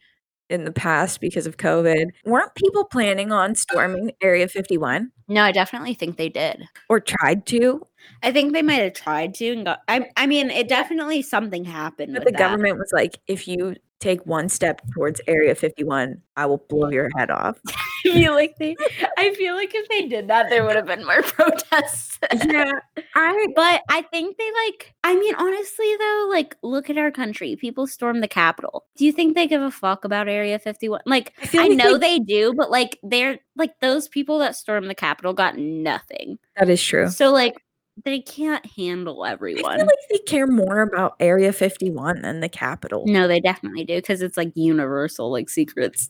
[0.49, 2.07] in the past because of COVID.
[2.25, 6.67] Weren't people planning on storming Area 51 No, I definitely think they did.
[6.89, 7.81] or tried to?
[8.21, 9.79] I think they might have tried to and got.
[9.87, 12.13] I, I mean, it definitely something happened.
[12.13, 12.37] But the that.
[12.37, 17.09] government was like, if you take one step towards Area 51, I will blow your
[17.17, 17.59] head off.
[18.05, 18.75] I feel like they.
[19.17, 22.19] I feel like if they did that, there would have been more protests.
[22.45, 22.71] yeah,
[23.15, 24.93] I But I think they like.
[25.03, 27.55] I mean, honestly, though, like, look at our country.
[27.55, 28.85] People storm the Capitol.
[28.97, 31.01] Do you think they give a fuck about Area Fifty One?
[31.05, 34.55] Like, I I like know they- they do, but like, they're like those people that
[34.55, 36.37] stormed the Capitol got nothing.
[36.57, 37.09] that is true.
[37.09, 37.55] So like,
[38.03, 39.71] they can't handle everyone.
[39.71, 43.05] I feel like they care more about Area 51 than the Capitol.
[43.07, 46.09] No, they definitely do because it's like universal, like secrets.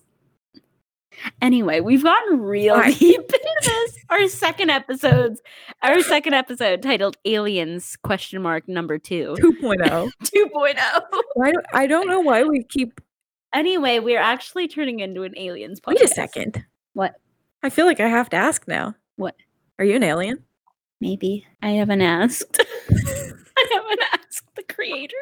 [1.42, 3.98] Anyway, we've gotten real deep into this.
[4.10, 5.42] Our second episodes,
[5.82, 10.12] our second episode titled "Aliens?" question mark number two, 2.0.
[10.24, 11.02] 2.0.
[11.34, 13.02] Why do, I don't know why we keep.
[13.54, 15.80] Anyway, we're actually turning into an aliens.
[15.80, 15.88] Podcast.
[15.88, 16.66] Wait a second.
[16.94, 17.16] What?
[17.64, 18.96] I feel like I have to ask now.
[19.16, 19.36] What?
[19.80, 20.44] Are you an alien?
[21.02, 22.60] Maybe I haven't asked.
[22.90, 25.16] I haven't asked the creator.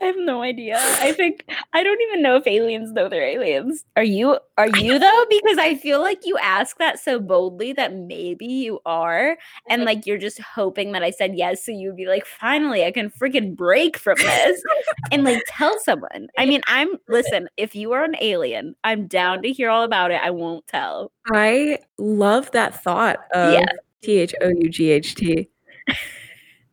[0.00, 0.78] I have no idea.
[0.80, 3.84] I think I don't even know if aliens know they're aliens.
[3.96, 4.38] Are you?
[4.56, 5.26] Are you though?
[5.28, 9.36] Because I feel like you ask that so boldly that maybe you are,
[9.68, 9.86] and mm-hmm.
[9.86, 13.10] like you're just hoping that I said yes, so you'd be like, finally, I can
[13.10, 14.62] freaking break from this
[15.12, 16.28] and like tell someone.
[16.38, 17.48] I mean, I'm listen.
[17.56, 20.20] If you are an alien, I'm down to hear all about it.
[20.22, 21.12] I won't tell.
[21.32, 23.66] I love that thought of Yeah.
[24.02, 25.50] T H O U G H T.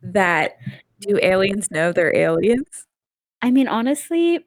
[0.01, 0.57] That
[1.01, 2.86] do aliens know they're aliens?
[3.41, 4.45] I mean, honestly,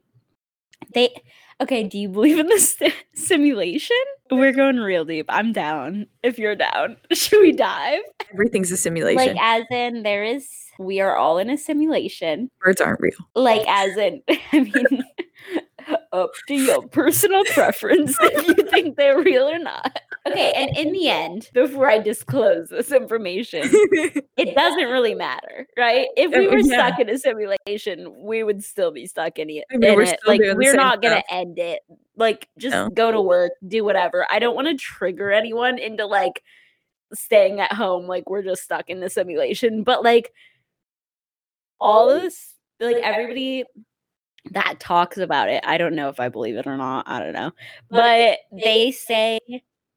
[0.95, 1.15] they
[1.61, 1.85] okay.
[1.85, 2.81] Do you believe in this
[3.15, 3.97] simulation?
[4.31, 5.27] We're going real deep.
[5.29, 6.07] I'm down.
[6.23, 8.01] If you're down, should we dive?
[8.33, 9.35] Everything's a simulation.
[9.35, 10.49] Like, as in, there is.
[10.79, 12.49] We are all in a simulation.
[12.59, 13.13] Birds aren't real.
[13.35, 14.23] Like, as in,
[14.53, 15.05] I mean,
[16.13, 19.99] up to your personal preference if you think they're real or not.
[20.27, 23.63] Okay, and in the end, before I disclose this information,
[24.37, 26.09] it doesn't really matter, right?
[26.17, 26.89] If oh, we Oh, were yeah.
[26.89, 29.65] stuck in a simulation, we would still be stuck in it.
[29.73, 30.21] I mean, in we're it.
[30.27, 31.25] Like we're not gonna stuff.
[31.31, 31.81] end it.
[32.17, 32.91] Like just No.
[32.91, 34.27] go to work, do whatever.
[34.31, 36.43] I don't want to trigger anyone into like
[37.15, 39.83] staying at home like we're just stuck in the simulation.
[39.85, 40.33] But like
[41.81, 43.65] all of this, like everybody
[44.53, 47.09] that talks about it, I don't know if I believe it or not.
[47.09, 47.53] I don't know.
[47.91, 49.41] But they say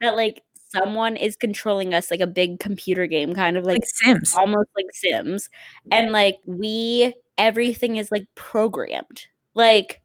[0.01, 3.87] that like someone is controlling us like a big computer game, kind of like like
[3.87, 4.33] Sims.
[4.35, 5.49] almost like Sims.
[5.91, 9.25] And like we everything is like programmed.
[9.53, 10.01] Like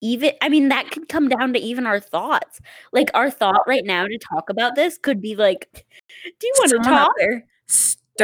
[0.00, 2.60] even I mean that could come down to even our thoughts.
[2.92, 5.86] Like our thought right now to talk about this could be like,
[6.24, 7.12] do you want to talk?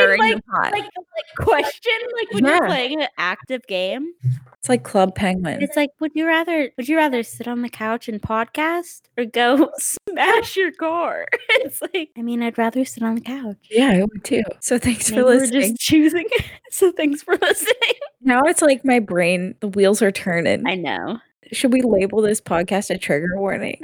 [0.02, 0.72] Stirring like- the pot.
[0.72, 2.56] Like, like question, like when Yeah.
[2.56, 4.12] you're playing an active game,
[4.58, 5.62] it's like Club Penguin.
[5.62, 9.24] it's like, would you rather would you rather sit on the couch and podcast or
[9.24, 11.26] go smash your car?
[11.66, 13.56] It's like, I mean, I'd rather sit on the couch.
[13.70, 14.42] yeah, I would too.
[14.60, 15.60] So thanks Maybe for we're listening.
[15.72, 16.26] just choosing.
[16.70, 17.74] so thanks for listening.
[18.22, 20.66] Now it's like my brain, the wheels are turning.
[20.66, 21.18] I know.
[21.52, 23.80] Should we label this podcast a trigger warning?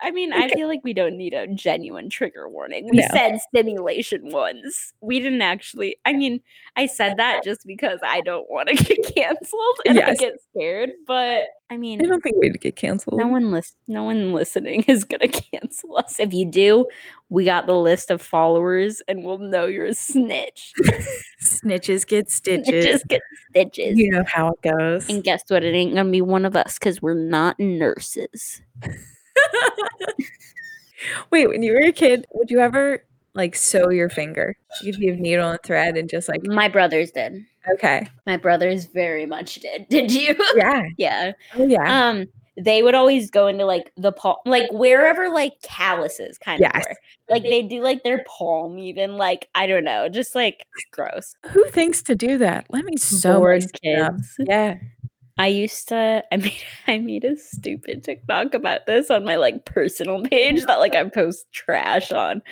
[0.00, 2.88] I mean, I feel like we don't need a genuine trigger warning.
[2.90, 3.06] We No.
[3.12, 4.92] said stimulation once.
[5.00, 5.96] We didn't actually.
[6.04, 6.40] I mean,
[6.76, 10.90] I said that just because I don't want to get canceled and I get scared.
[11.06, 13.18] But I mean, I don't think we'd get canceled.
[13.18, 16.18] no one lis- no one listening is gonna cancel us.
[16.18, 16.86] If you do,
[17.28, 20.72] we got the list of followers, and we'll know you're a snitch.
[21.42, 22.84] Snitches get stitches.
[22.84, 23.98] Just get stitches.
[23.98, 25.08] You know how it goes.
[25.10, 25.62] And guess what?
[25.64, 28.62] It ain't gonna be one of us because we're not nurses.
[31.30, 34.56] Wait, when you were a kid, would you ever like sew your finger?
[34.82, 37.44] If you have needle and thread and just like My brothers did.
[37.74, 38.08] okay.
[38.26, 39.86] My brothers very much did.
[39.90, 40.34] Did you?
[40.56, 40.88] Yeah.
[40.98, 41.32] yeah.
[41.54, 42.08] Oh yeah.
[42.08, 42.26] Um,
[42.60, 46.72] they would always go into like the palm, like wherever like calluses kind Yes.
[46.74, 46.96] of were.
[47.30, 51.36] Like they do like their palm, even like I don't know, just like gross.
[51.50, 52.66] Who thinks to do that?
[52.70, 53.70] Let me sew Bored up.
[53.80, 54.34] kids.
[54.40, 54.78] Yeah.
[55.38, 56.24] I used to.
[56.32, 56.62] I made.
[56.86, 61.04] I made a stupid TikTok about this on my like personal page that like I
[61.04, 62.42] post trash on,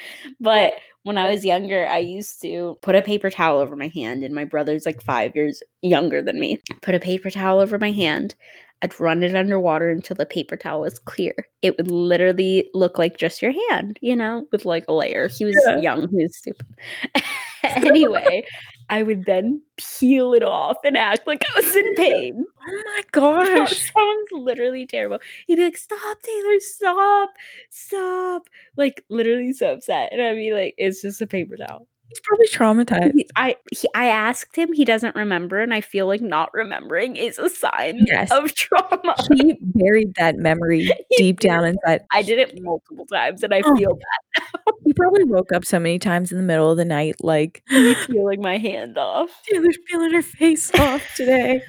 [0.40, 4.24] but when I was younger, I used to put a paper towel over my hand,
[4.24, 6.60] and my brother's like five years younger than me.
[6.82, 8.34] Put a paper towel over my hand.
[8.82, 11.34] I'd run it underwater until the paper towel was clear.
[11.62, 15.28] It would literally look like just your hand, you know, with like a layer.
[15.28, 15.78] He was Yeah.
[15.78, 16.66] young, he was stupid.
[17.62, 18.44] anyway,
[18.88, 22.44] I would then peel it off and act like I was in pain.
[22.68, 23.92] Oh my gosh.
[23.92, 25.18] sounds literally terrible.
[25.46, 26.60] He'd be like, "Stop, Taylor!
[26.60, 27.30] Stop!
[27.70, 32.20] Stop!" Like literally so upset, and I'd be like, "It's just a paper towel." He's
[32.20, 33.12] probably traumatized.
[33.14, 37.16] He- I he, I asked him, he doesn't remember, and I feel like not remembering
[37.16, 38.30] is a sign Yes.
[38.30, 39.14] of trauma.
[39.34, 42.02] He buried that memory deep down inside.
[42.12, 43.76] I did it multiple times, and I Oh.
[43.76, 43.98] feel
[44.86, 48.40] He probably woke up so many times in the middle of the night, like peeling
[48.40, 49.30] my hand off.
[49.50, 51.60] Taylor's peeling her face off today.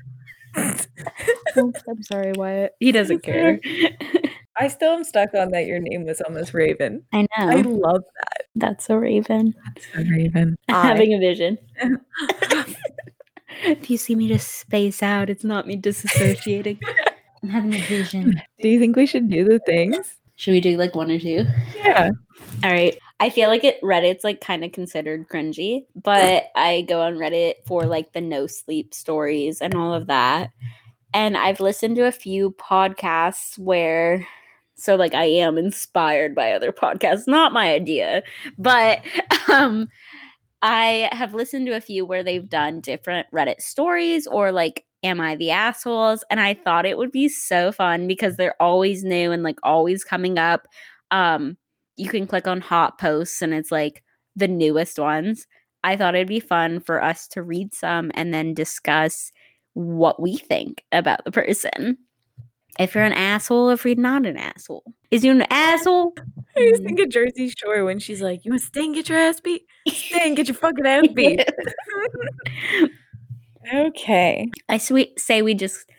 [0.58, 0.88] Oops,
[1.58, 2.73] oh, I'm sorry, Wyatt.
[2.80, 3.60] He doesn't care.
[4.60, 7.04] I still am stuck on that your name was almost Raven.
[7.13, 7.28] I know.
[7.38, 7.70] I know.
[7.70, 8.04] love
[8.56, 9.54] That's a raven.
[9.96, 10.08] that.
[10.10, 10.56] Raven.
[10.67, 11.58] I'm I- having a vision.
[13.63, 16.80] if you see me just space out, it's not me disassociating.
[17.43, 18.41] I'm having a vision.
[18.62, 20.17] Do you think we should do the things?
[20.36, 21.46] Should we do like one or two?
[21.76, 22.12] Yeah.
[22.63, 22.98] All right.
[23.20, 27.56] I feel like it Reddit's like kind of considered cringy, but I go on Reddit
[27.65, 30.52] for like the no sleep stories and all of that.
[31.13, 34.28] And I've listened to a few podcasts where
[34.78, 38.24] so like I am inspired by other podcasts, not my idea,
[38.58, 39.02] but
[39.52, 39.90] um
[40.62, 45.22] I have listened to a few where they've done different Reddit stories or like am
[45.22, 49.32] I the assholes and I thought it would be so fun because they're always new
[49.32, 50.68] and like always coming up.
[51.12, 51.58] Um
[51.98, 54.04] you can click on hot posts and it's like
[54.36, 55.48] the newest ones.
[55.84, 59.32] I thought it'd be fun for us to read some and then discuss
[59.74, 61.98] what we think about the person.
[62.80, 64.84] If you're an asshole, if you're not an asshole.
[65.10, 66.13] Is you an asshole?
[66.56, 69.10] I just think of Jersey Shore when she's like, "You want to stay and get
[69.10, 69.63] your ass beat?
[69.88, 71.48] Stay and get your fucking ass beat."
[73.74, 74.50] okay.
[74.70, 75.90] I swe- say we just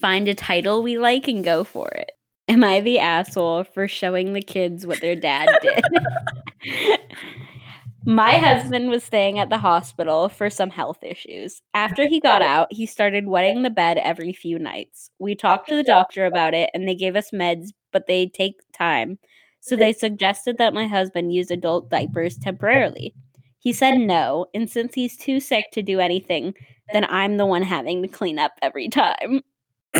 [0.00, 2.12] find a title we like and go for it.
[2.48, 5.84] Am I the asshole for showing the kids what their dad did?
[8.06, 8.60] My uh-huh.
[8.60, 11.60] husband was staying at the hospital for some health issues.
[11.74, 12.46] After he got oh.
[12.46, 15.10] out, he started wetting the bed every few nights.
[15.18, 18.60] We talked to the doctor about it and they gave us meds, but they take
[18.72, 19.18] time.
[19.58, 23.12] So they suggested that my husband use adult diapers temporarily.
[23.58, 26.54] He said no, and since he's too sick to do anything,
[26.92, 29.40] then I'm the one having to clean up every time.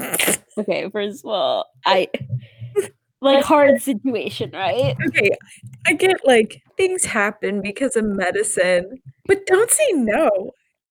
[0.56, 2.06] okay, first of all, I
[3.26, 4.94] like hard situation, right?
[5.08, 5.30] Okay,
[5.86, 10.30] I get like things happen because of medicine, but don't say no.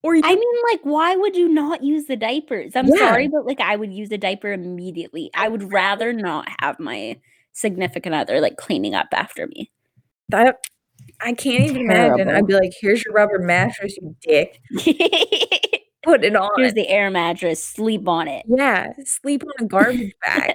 [0.04, 2.76] Or you I mean, like, why would you not use the diapers?
[2.76, 2.98] I'm Yeah.
[2.98, 5.32] sorry, but like, I would use a diaper immediately.
[5.34, 7.17] I would rather not have my
[7.54, 9.71] significant other like cleaning up after me.
[10.30, 10.58] that
[11.21, 12.30] I can't even imagine.
[12.30, 14.60] I'd be like, "Here's your rubber mattress, you dick.
[16.04, 17.63] Put it on." Here's the air mattress.
[17.63, 18.45] Sleep on it.
[18.48, 20.54] yeah, sleep on a garbage bag.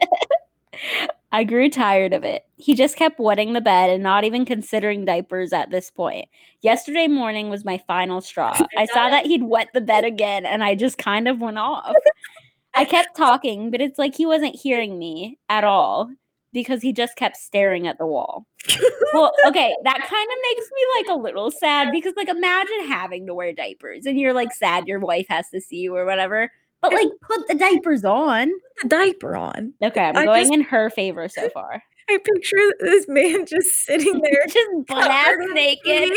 [1.33, 2.45] I grew tired of it.
[2.57, 6.29] He just kept wetting the bed and not even considering diapers at this point.
[6.61, 8.57] Yesterday morning was my final straw.
[8.77, 11.95] I saw that he'd wet the bed again and I just kind of went off.
[12.75, 16.11] I kept talking, but it's like he wasn't hearing me at all
[16.53, 18.47] because he just kept staring at the wall.
[19.13, 23.27] Well, okay, that kind of makes me like a little sad because like imagine having
[23.27, 26.53] to wear diapers and you're like sad your wife has to see you or whatever.
[26.83, 28.49] But like put the diapers on.
[28.81, 29.75] Put the diaper on.
[29.83, 31.83] Okay, I'm I going just- in her favor so far.
[32.09, 36.11] I picture this man just sitting there, Just butt ass naked,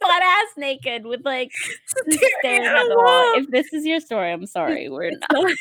[0.00, 1.50] butt ass naked with like
[2.38, 3.34] staring at the wall.
[3.38, 4.88] If this is your story, I'm sorry.
[4.88, 5.52] We're not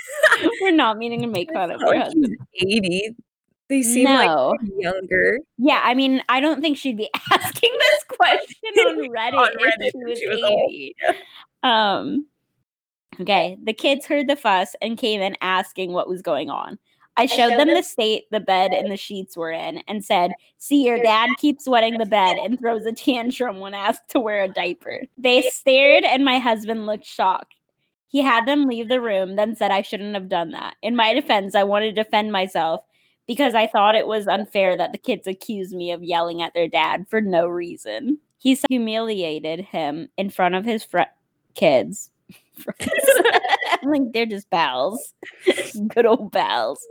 [0.62, 2.38] we're not meaning to make fun of It's not your husband.
[2.62, 3.16] 80.
[3.70, 4.50] They seem No.
[4.50, 5.40] like younger.
[5.58, 9.92] Yeah, I mean, I don't think she'd be asking this question on Reddit, On if
[9.94, 10.96] she was she was old, 80.
[11.64, 12.28] Um
[13.20, 16.78] okay, the kids heard the fuss and came in asking what was going on.
[17.18, 20.86] I showed them the state the bed and the sheets were in and said, See,
[20.86, 24.48] your dad keeps wetting the bed and throws a tantrum when asked to wear a
[24.48, 25.02] diaper.
[25.18, 27.56] They stared, and my husband looked shocked.
[28.08, 30.76] He had them leave the room, then said I shouldn't have done that.
[30.82, 32.82] In my defense, I wanted to defend myself
[33.28, 36.68] because I thought it was unfair that the kids accused me of yelling at their
[36.68, 38.18] dad for no reason.
[38.38, 41.02] He humiliated him in front of his fr-
[41.56, 42.10] kids.
[43.84, 45.14] Like, they're just pals.
[45.88, 46.86] Good old pals.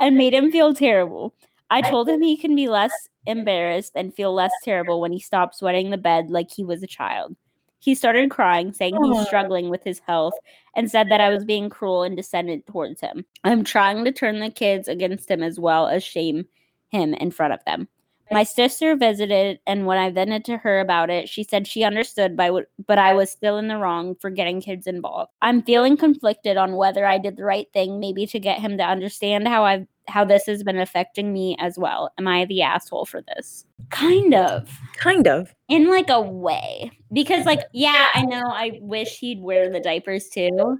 [0.00, 1.34] And made him feel terrible.
[1.70, 2.92] I told him he can be less
[3.26, 6.86] embarrassed and feel less terrible when he stops sweating the bed like he was a
[6.86, 7.36] child.
[7.80, 10.32] He started crying, saying he's struggling with his health,
[10.74, 13.26] and said that I was being cruel and descendant towards him.
[13.44, 16.46] I'm trying to turn the kids against him as well as shame
[16.88, 17.88] him in front of them.
[18.32, 22.36] My sister visited, and when I vented to her about it, she said she understood,
[22.36, 25.30] by what, but I was still in the wrong for getting kids involved.
[25.42, 28.84] I'm feeling conflicted on whether I did the right thing, maybe to get him to
[28.84, 32.12] understand how I've how this has been affecting me as well.
[32.18, 33.64] Am I the asshole for this?
[33.88, 35.54] Kind of Kind of.
[35.68, 40.28] in like a way because like yeah i know i wish he'd wear the diapers
[40.28, 40.78] too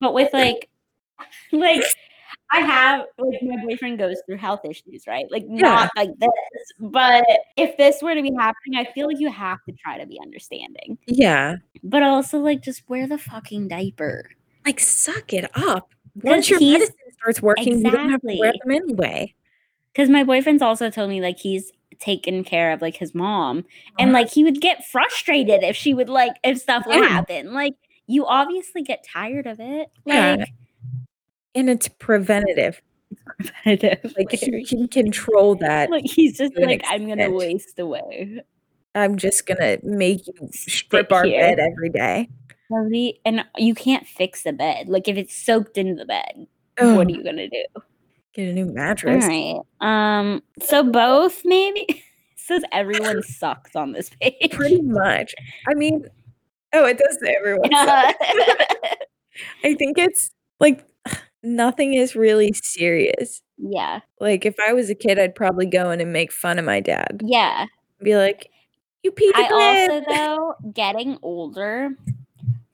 [0.00, 0.68] but with like
[1.52, 1.82] like
[2.52, 6.30] i have like my boyfriend goes through health issues right like not like this
[6.80, 7.24] but
[7.56, 10.18] if this were to be happening i feel like you have to try to be
[10.22, 11.56] understanding Yeah.
[11.82, 14.30] but also like just wear the fucking diaper
[14.64, 15.92] Like, suck it up.
[16.22, 18.78] Once your medicine starts working, you don't have to wear Exactly.
[18.78, 19.34] them anyway.
[19.92, 23.64] because my boyfriend's also told me like he's taken care of like his mom
[23.98, 24.20] and uh-huh.
[24.22, 27.08] like he would get frustrated if she would like if stuff would Yeah.
[27.08, 27.74] happen like
[28.06, 30.44] you obviously get tired of it Yeah.
[31.54, 32.80] And it's preventative.
[33.38, 35.90] repetitive Like, he can control that.
[35.90, 38.40] like he's just like i'm gonna waste away
[38.94, 41.40] I'm just going to make you strip our here.
[41.56, 42.28] bed every day.
[43.24, 46.46] And you can't fix the bed like if it's soaked into the bed
[46.78, 47.64] Ugh, what are you gonna do
[48.34, 49.26] Get a new mattress.
[49.26, 52.02] right um so both maybe
[52.36, 55.34] says everyone sucks on this page Pretty much.
[55.68, 56.06] I mean,
[56.72, 57.70] oh, it does say everyone.
[57.72, 58.26] sucks.
[59.64, 60.84] I think it's like
[61.42, 63.42] nothing is really serious.
[63.58, 66.64] yeah Like if I was a kid, I'd probably go in and make fun of
[66.64, 67.20] my dad.
[67.24, 67.66] yeah
[68.02, 68.50] Be like,
[69.02, 71.90] "You peed I bed." also though getting older,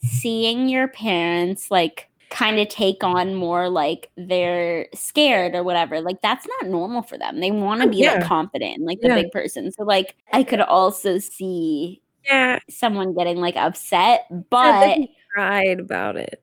[0.02, 6.20] seeing your parents like kind of take on more like they're scared or whatever, like
[6.22, 7.40] that's not normal for them.
[7.40, 8.12] They want to Oh, be yeah.
[8.14, 9.14] like confident, like the Yeah.
[9.14, 9.72] big person.
[9.72, 16.16] So like I could also see yeah, someone getting like upset, but he cried about
[16.16, 16.42] it.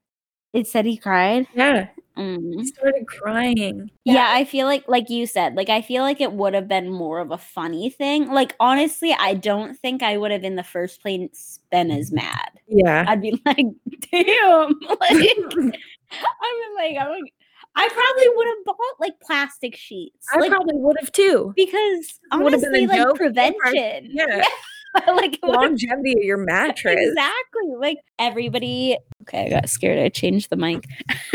[0.54, 1.48] it said he cried.
[1.54, 2.64] Yeah, Mm.
[2.64, 3.90] started crying.
[4.06, 6.90] Yeah, I feel like like you said, like I feel like it would have been
[6.90, 8.32] more of a funny thing.
[8.32, 12.52] Like honestly, I don't think I would have in the first place been as mad.
[12.68, 13.66] Yeah, I'd be like,
[14.12, 14.80] damn.
[14.90, 17.34] Like I mean like I'm like
[17.76, 20.26] I probably would have bought like plastic sheets.
[20.34, 21.52] I like probably would have too.
[21.56, 24.12] because honestly, like prevention.
[24.12, 24.46] Yeah,
[25.08, 26.98] like longevity of your mattress.
[27.00, 27.76] Exactly.
[27.80, 28.98] Like everybody.
[29.24, 30.00] Okay, I got scared.
[30.00, 30.86] I changed the mic.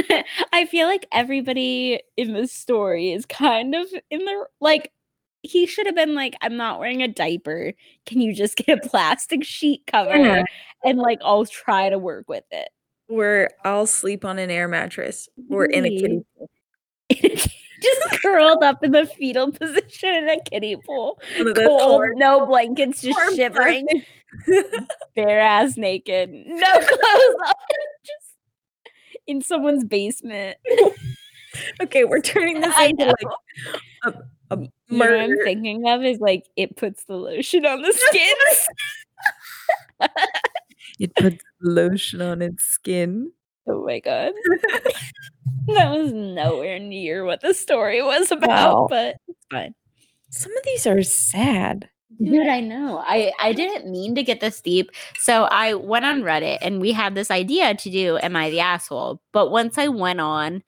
[0.52, 4.92] I feel like everybody in this story is kind of in the like.
[5.42, 7.72] He should have been like, "I'm not wearing a diaper.
[8.04, 10.44] Can you just get a plastic sheet cover Yeah.
[10.84, 12.68] and like I'll try to work with it."
[13.08, 16.50] Or I'll sleep on an air mattress or in a pool.
[17.80, 21.20] just curled up in the fetal position in a kiddie pool.
[21.38, 23.86] One of those Cold, no blankets, just hard shivering,
[25.16, 27.54] bare ass naked, no clothes on,
[28.04, 28.38] just
[29.26, 30.56] in someone's basement.
[31.82, 33.16] okay, we're turning this into like
[34.04, 34.14] a,
[34.50, 37.92] a You know what I'm thinking of is like it puts the lotion on the
[37.92, 38.34] skin.
[40.98, 43.32] It puts lotion on its skin.
[43.70, 44.32] Oh my god.
[45.68, 48.86] that was nowhere near what the story was about, Wow.
[48.90, 49.74] but it's fine.
[50.30, 51.88] Some of these are sad.
[52.22, 53.02] Dude, I know.
[53.06, 54.90] I I didn't mean to get this deep.
[55.18, 58.60] So I went on Reddit and we had this idea to do Am I the
[58.60, 59.22] Asshole?
[59.32, 60.62] But once I went on,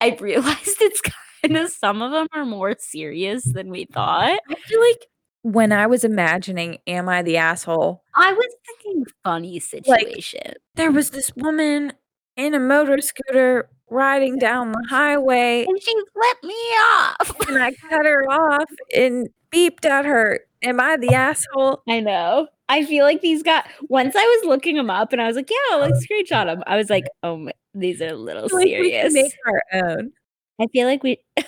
[0.00, 1.00] I realized it's
[1.42, 4.38] kind of some of them are more serious than we thought.
[4.48, 5.06] I feel like
[5.42, 8.02] when I was imagining Am I the Asshole?
[8.14, 10.54] I was thinking funny situation.
[10.76, 11.92] There was this woman
[12.38, 17.48] in a motor scooter riding down the highway and she flipped me off.
[17.48, 20.40] and I cut her off and beeped at her.
[20.62, 21.82] Am I the asshole?
[21.88, 22.48] I know.
[22.68, 25.50] I feel like these got once I was looking them up and I was like,
[25.50, 26.00] yeah, let's uh-huh.
[26.10, 26.62] screenshot them.
[26.66, 29.14] I was like, oh, my, these are a little I feel like we serious.
[29.14, 30.12] make our own.
[30.60, 31.18] I feel like we.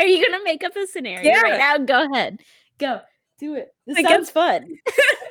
[0.00, 1.40] Are you gonna make up a scenario Yeah.
[1.40, 1.78] right now?
[1.78, 2.40] Go ahead,
[2.78, 3.00] go
[3.38, 3.74] do it.
[3.86, 4.66] This I sounds fun.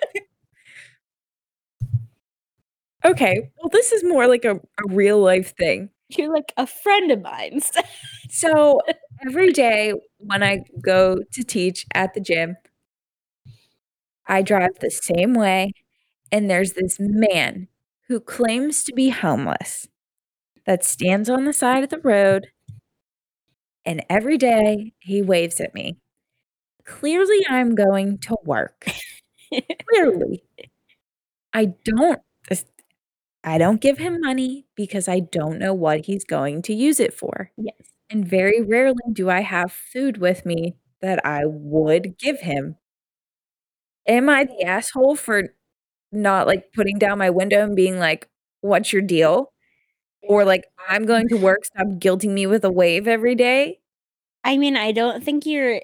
[3.05, 5.89] Okay, well, this is more like a, a real life thing.
[6.09, 7.61] You're like a friend of mine.
[8.29, 8.81] So
[9.27, 12.57] every day when I go to teach at the gym,
[14.27, 15.71] I drive the same way,
[16.31, 17.67] and there's this man
[18.07, 19.87] who claims to be homeless
[20.65, 22.47] that stands on the side of the road,
[23.85, 25.97] and every day he waves at me.
[26.85, 28.85] Clearly, I'm going to work.
[29.89, 30.43] Clearly,
[31.53, 32.21] I don't.
[33.43, 37.13] I don't give him money because I don't know what he's going to use it
[37.13, 37.51] for.
[37.57, 37.75] yes.
[38.11, 42.77] And very rarely do I have food with me that I would give him.
[44.07, 45.53] Am I the asshole for
[46.11, 48.27] not like putting down my window and being like,
[48.61, 49.53] what's your deal?
[50.23, 53.79] Or like, I'm going to work, stop guilting me with a wave every day?
[54.43, 55.81] I mean, I don't think you're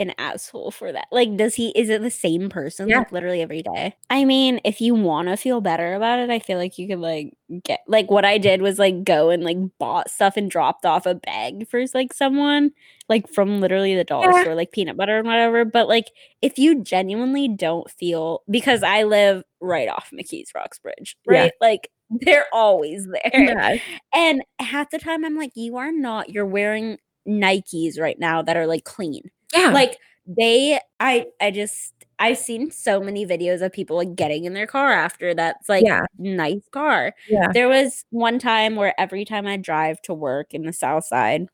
[0.00, 1.06] an asshole for that.
[1.12, 1.68] Like, does he?
[1.70, 2.88] Is it the same person?
[2.88, 2.98] Yeah.
[2.98, 3.94] Like literally every day.
[4.08, 6.98] I mean, if you want to feel better about it, I feel like you could
[6.98, 7.34] like
[7.64, 11.06] get like what I did was like go and like bought stuff and dropped off
[11.06, 12.70] a bag for like someone
[13.08, 14.42] like from literally the dollar Yeah.
[14.42, 15.64] store, like peanut butter and whatever.
[15.64, 16.06] But like,
[16.42, 21.40] if you genuinely don't feel because I live right off McKees Rocks Bridge, Yeah.
[21.42, 21.52] right?
[21.60, 23.30] Like they're always there.
[23.34, 23.76] Yeah.
[24.14, 26.98] And half the time I'm like, you are not, you're wearing
[27.28, 29.30] Nikes right now that are like clean.
[29.54, 29.70] Yeah.
[29.72, 34.52] Like they I I just I've seen so many videos of people like getting in
[34.54, 36.02] their car after that's like Yeah.
[36.18, 37.14] nice car.
[37.28, 37.48] Yeah.
[37.52, 41.46] There was one time where every time I drive to work in the south side,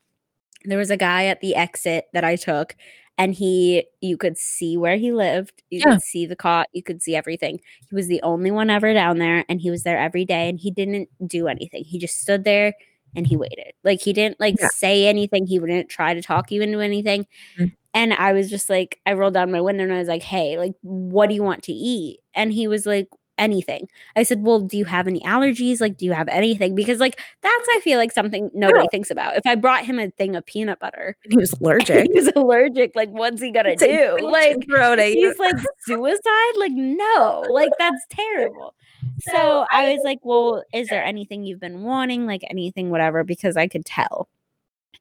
[0.65, 2.75] there was a guy at the exit that I took
[3.17, 5.93] and he you could see where he lived you Yeah.
[5.93, 9.19] could see the car you could see everything he was the only one ever down
[9.19, 12.43] there and he was there every day and he didn't do anything he just stood
[12.45, 12.73] there
[13.15, 14.67] and he waited like he didn't like Yeah.
[14.69, 17.25] say anything he wouldn't try to talk you into anything
[17.57, 17.73] Mhm.
[17.93, 20.57] and i was just like i rolled down my window and i was like hey
[20.57, 23.07] like what do you want to eat and he was like
[23.39, 26.99] anything i said well do you have any allergies like do you have anything because
[26.99, 30.35] like that's i feel like something nobody thinks about if i brought him a thing
[30.35, 32.07] of peanut butter And he was allergic.
[32.11, 32.93] he was allergic.
[32.95, 34.17] Like, what's he gonna It's do?
[34.23, 35.55] Like, throw it he's like
[35.85, 36.53] suicide?
[36.57, 38.73] Like, no, like that's terrible.
[39.21, 42.25] So I was like, well, is there anything you've been wanting?
[42.25, 44.29] Like anything, whatever, because I could tell.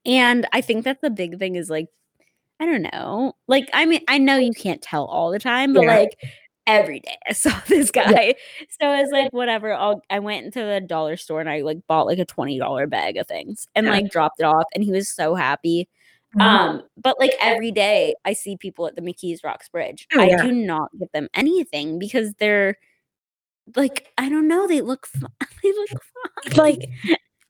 [0.06, 1.88] And I think that's the big thing is like,
[2.60, 3.34] I don't know.
[3.48, 5.98] Like, I mean, I know you can't tell all the time, but Yeah.
[5.98, 6.18] like
[6.66, 8.34] every day I saw this guy.
[8.80, 9.72] So I was like, whatever.
[9.74, 13.16] I'll I went into the dollar store and I like bought like a $20 bag
[13.18, 13.92] of things and Yeah.
[13.92, 14.64] like dropped it off.
[14.74, 15.88] And he was so happy.
[16.36, 16.42] Mhm.
[16.42, 20.06] Um, but like every day I see people at the McKees Rocks Bridge.
[20.14, 22.76] Oh, I do not give them anything because they're
[23.74, 25.30] like, I don't know, they look fun.
[25.62, 26.56] they look fun.
[26.56, 26.88] like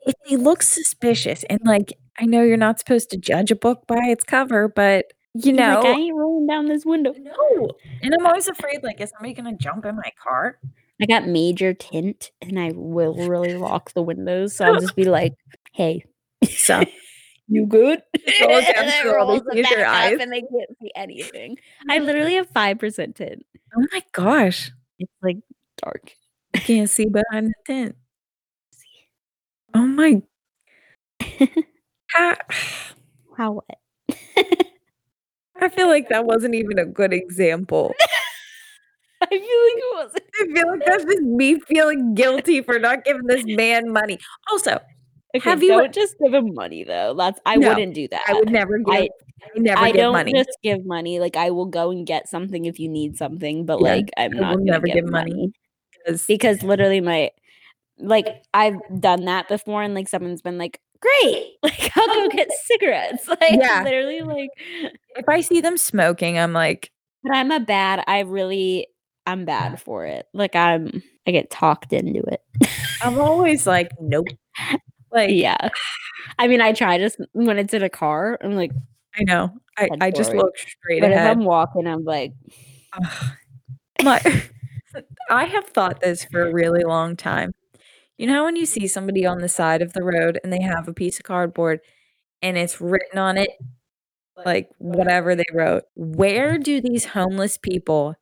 [0.07, 3.87] if they look suspicious and like I know you're not supposed to judge a book
[3.87, 7.13] by its cover, but you He's know, like, I ain't rolling down this window.
[7.19, 7.71] no.
[8.03, 10.59] And I'm always afraid, like, is somebody gonna jump in my car?
[11.03, 14.57] I got major tint and I will really lock the windows.
[14.57, 15.35] So I'll just be like,
[15.73, 16.07] hey,
[16.49, 16.83] So
[17.49, 18.03] you good?
[18.39, 20.19] Then rolls these it future back up eyes.
[20.21, 21.57] And they can't see anything.
[21.89, 22.07] I mm.
[22.07, 23.47] literally have 5% tint.
[23.77, 25.39] oh my gosh, It's like
[25.87, 26.13] dark.
[26.55, 27.97] I can't see behind the tent.
[29.75, 30.23] Oh my.
[32.15, 32.37] I,
[33.37, 33.79] How what?
[35.61, 37.95] I feel like that wasn't even a good example.
[39.23, 40.25] I feel like it wasn't.
[40.41, 44.19] I feel like that's just me feeling guilty for not giving this man money.
[44.51, 44.79] Also,
[45.35, 47.15] Okay, Have you- don't just give him money though.
[47.15, 48.23] That's I No, wouldn't do that.
[48.29, 48.95] I would never give.
[48.95, 49.09] I,
[49.43, 50.33] I- never I give don't money.
[50.35, 51.19] just give money.
[51.21, 54.33] Like I will go and get something if you need something, but Yeah, like I'm
[54.37, 55.33] I not will gonna never give give money.
[55.33, 55.53] money.
[56.07, 57.31] 'Cause- because literally my
[57.99, 62.51] like I've done that before and like someone's been like, Great, like I'll go get
[62.67, 63.27] cigarettes.
[63.41, 63.83] Like Yeah.
[63.85, 64.51] literally like
[65.17, 66.91] if I see them smoking, I'm like,
[67.23, 68.89] but I'm a bad I really
[69.27, 70.27] I'm bad for it.
[70.35, 72.41] Like I'm I get talked into it.
[73.03, 74.29] I'm always like, nope.
[75.13, 75.69] Like, yeah.
[76.39, 78.73] I mean I try just when it's in a car, I'm like,
[79.19, 79.53] I know.
[79.79, 81.31] I, I just look straight but if ahead.
[81.37, 82.33] I'm walking, I'm like.
[84.03, 84.21] My,
[85.31, 87.53] I have thought this for a really long time.
[88.19, 90.63] You know how when you see somebody on the side of the road and they
[90.63, 91.81] have a piece of cardboard
[92.43, 93.51] and it's written on it,
[94.45, 98.15] like whatever they wrote, where do these homeless people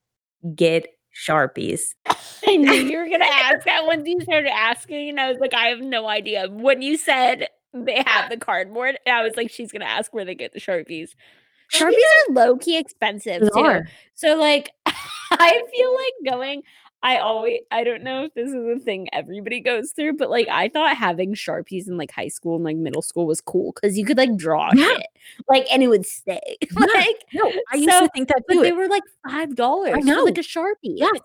[0.55, 1.81] get Sharpies?
[2.47, 5.55] I knew you were gonna ask that once you started asking, and I was like,
[5.55, 6.49] I have no idea.
[6.51, 10.35] When you said they have the cardboard, I was like, she's gonna ask where they
[10.35, 11.11] get the sharpies.
[11.73, 13.51] Sharpies are low key expensive too.
[13.55, 13.89] Bizarre.
[14.15, 14.71] So like,
[15.41, 16.63] I feel like going.
[17.03, 20.49] I always I don't know if this is a thing everybody goes through, but like
[20.49, 23.99] I thought having sharpies in like high school and like middle school was cool because
[23.99, 24.87] you could like draw Yeah.
[24.87, 25.07] shit,
[25.49, 26.41] like, and it would stay.
[26.63, 26.87] Yeah.
[26.95, 30.03] like, No, I used So- to think that but they were like five dollars.
[30.05, 30.25] know.
[30.25, 30.75] like a sharpie.
[30.83, 31.19] Yes.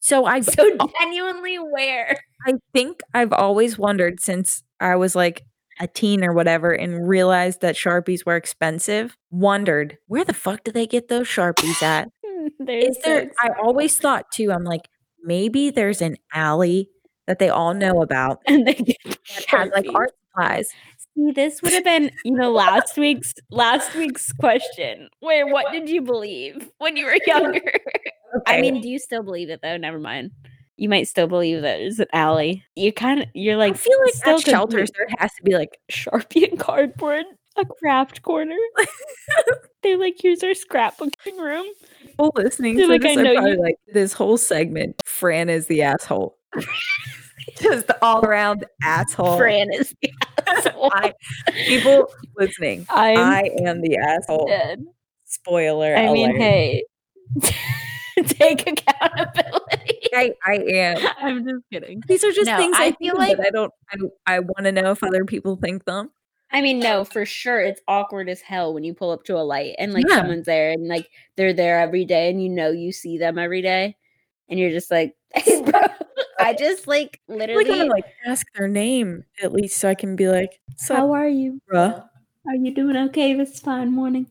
[0.00, 2.18] So I So genuinely, where?
[2.46, 5.44] I think I've always wondered since I was like
[5.80, 10.70] a teen or whatever and realized that Sharpies were expensive, wondered where the fuck do
[10.72, 12.08] they get those Sharpies at?
[12.68, 14.88] Is there I always thought too, I'm like,
[15.22, 16.90] maybe there's an alley
[17.26, 18.96] that they all know about and they
[19.50, 20.70] that like art supplies.
[21.14, 25.08] See, this would have been, you know, last week's last week's question.
[25.20, 27.60] Where what did you believe when you were younger?
[28.46, 29.76] I mean, do you still believe it though?
[29.76, 30.32] Never mind.
[30.76, 32.64] You might still believe that there's an alley.
[32.74, 35.78] You kind of, you're like, I feel like still shelters there has to be like
[35.90, 37.26] Sharpie and cardboard,
[37.56, 38.56] a craft corner.
[39.82, 41.66] They're like, here's our scrapbooking room.
[42.06, 45.02] people listening They're to like, this I know probably you- like this whole segment.
[45.04, 46.38] Fran is the asshole.
[47.60, 49.36] Just the all around asshole.
[49.36, 50.10] Fran is the
[50.46, 50.90] asshole.
[50.94, 51.12] I,
[51.66, 54.46] people listening, I'm I am the asshole.
[54.46, 54.82] dead.
[55.26, 56.40] Spoiler I mean, alert.
[56.40, 56.84] hey,
[58.26, 59.98] take accountability.
[60.14, 61.08] I, I am.
[61.20, 62.02] I'm just kidding.
[62.06, 63.72] These are just No, things I, I feel like- I don't.
[63.92, 66.10] I, don't- I want to know if other people think them.
[66.54, 67.60] I mean, no, for sure.
[67.60, 70.18] It's awkward as hell when you pull up to a light and like Yeah.
[70.18, 73.60] someone's there and like they're there every day and you know you see them every
[73.60, 73.96] day
[74.48, 75.80] and you're just like, hey, bro.
[76.38, 80.28] I just like literally, to like ask their name at least, so I can be
[80.28, 81.60] like, "Sup, how are you?
[81.68, 82.04] bruh?"
[82.46, 84.26] Are you doing okay this fine morning?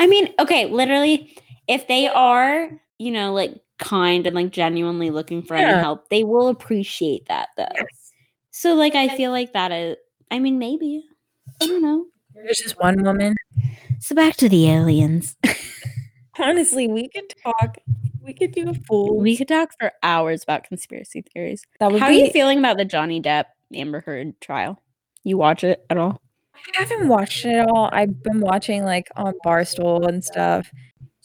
[0.00, 1.36] I mean, okay, literally,
[1.68, 6.24] if they are, you know, like kind and like genuinely looking for any help, they
[6.24, 7.66] will appreciate that though.
[7.74, 8.12] Yes.
[8.50, 9.96] So, like, I feel like that is,
[10.30, 11.04] I mean, maybe.
[11.60, 12.06] I don't know.
[12.34, 13.34] There's just one woman.
[14.00, 15.36] So, back to the aliens.
[16.38, 17.78] Honestly, we could talk.
[18.20, 19.18] We could do a full.
[19.18, 21.62] We could talk for hours about conspiracy theories.
[21.78, 24.82] that would How are you feeling about the Johnny Depp Amber Heard trial?
[25.24, 26.20] You watch it at all?
[26.78, 27.90] I haven't watched it at all.
[27.92, 30.70] I've been watching like on Barstool and stuff.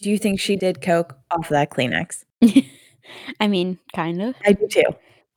[0.01, 2.24] Do you think she did coke off of that Kleenex?
[3.39, 4.36] I mean, kind of.
[4.45, 4.84] I do too.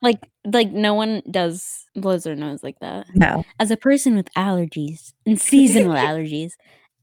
[0.01, 3.05] Like, like no one does blows their nose like that.
[3.13, 3.43] No.
[3.59, 6.51] As a person with allergies and seasonal allergies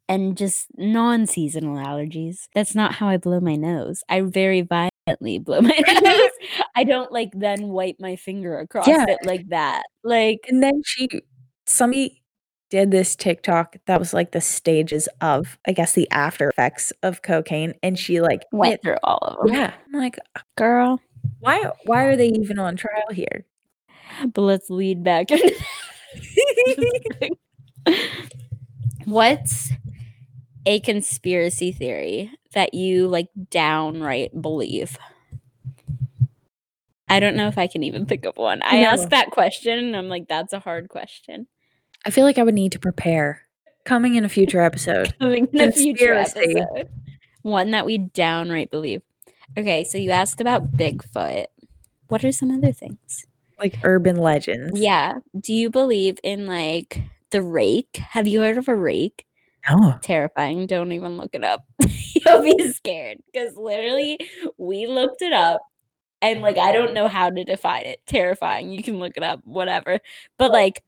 [0.08, 4.02] and just non-seasonal allergies, that's not how I blow my nose.
[4.08, 6.30] I very violently blow my nose.
[6.76, 9.04] I don't like then wipe my finger across Yeah.
[9.08, 9.82] it like that.
[10.02, 11.08] Like And then she,
[11.66, 12.22] somebody
[12.70, 17.22] did this TikTok that was like the stages of, I guess, the after effects of
[17.22, 19.54] cocaine, and she like went hit- through all of them.
[19.56, 20.18] Yeah, I'm like,
[20.58, 21.00] Girl,
[21.40, 21.70] why?
[21.84, 23.44] Why are they even on trial here?
[24.32, 25.28] but let's lead back.
[29.04, 29.70] What's
[30.66, 34.98] a conspiracy theory that you like downright believe?
[37.08, 38.60] I don't know if I can even think of one.
[38.62, 38.88] I No.
[38.88, 41.46] asked that question and I'm like, that's a hard question.
[42.04, 43.42] I feel like I would need to prepare.
[43.84, 45.14] Coming in a future episode.
[45.20, 46.88] Coming in a future episode.
[47.42, 49.00] One that we downright believe.
[49.56, 51.46] Okay, so you asked about Bigfoot.
[52.08, 53.26] What are some other things?
[53.58, 54.78] like urban legends.
[54.78, 55.18] Yeah.
[55.38, 57.96] Do you believe in like the rake?
[57.96, 59.26] Have you heard of a rake?
[59.68, 59.98] No.
[60.00, 60.66] Terrifying.
[60.66, 61.64] Don't even look it up.
[61.80, 64.18] You'll be scared because literally
[64.56, 65.60] we looked it up
[66.22, 68.00] and like I don't know how to define it.
[68.06, 68.72] Terrifying.
[68.72, 69.98] You can look it up, whatever.
[70.38, 70.82] But like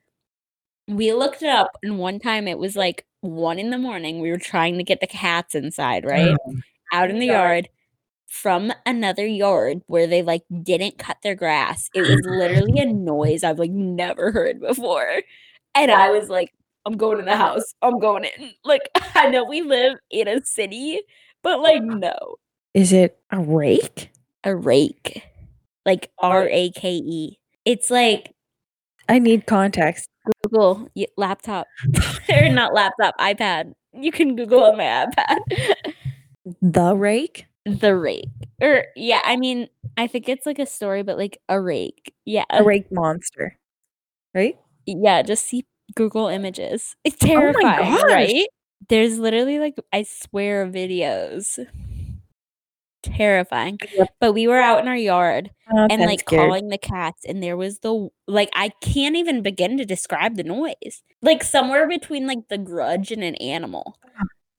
[0.89, 4.21] we looked it up and one time it was like one in the morning.
[4.21, 6.37] We were trying to get the cats inside, right?
[6.47, 6.55] Oh.
[6.93, 7.69] Out in the yard.
[8.31, 11.91] From another yard where they like didn't cut their grass.
[11.95, 15.23] It was literally a noise I've like never heard before.
[15.75, 16.53] And I was like,
[16.87, 17.75] I'm going in the house.
[17.83, 18.53] I'm going in.
[18.65, 21.01] Like, I know we live in a city,
[21.43, 22.37] but like, no.
[22.73, 24.11] Is it a rake?
[24.45, 25.25] A rake.
[25.85, 27.39] Like R A K E.
[27.65, 28.33] It's like
[29.09, 30.09] I need context.
[30.45, 31.67] Google laptop
[32.29, 33.73] or not laptop, iPad.
[33.93, 35.95] You can Google on my iPad.
[36.63, 37.47] The rake?
[37.67, 38.29] The rake.
[38.61, 42.15] Or yeah, I mean, I think it's like a story, but like a rake.
[42.25, 42.45] Yeah.
[42.51, 43.57] A rake monster.
[44.35, 44.59] Right?
[44.87, 46.97] Yeah, just see Google images.
[47.07, 48.03] Oh it's terrifying, gosh.
[48.05, 48.47] right?
[48.89, 51.59] There's literally like I swear videos.
[53.03, 53.79] Terrifying.
[54.21, 56.49] But we were out in our yard Oh, and like scared.
[56.49, 60.43] calling the cats and there was the like I can't even begin to describe the
[60.45, 61.03] noise.
[61.23, 63.97] Like somewhere between like the grudge and an animal.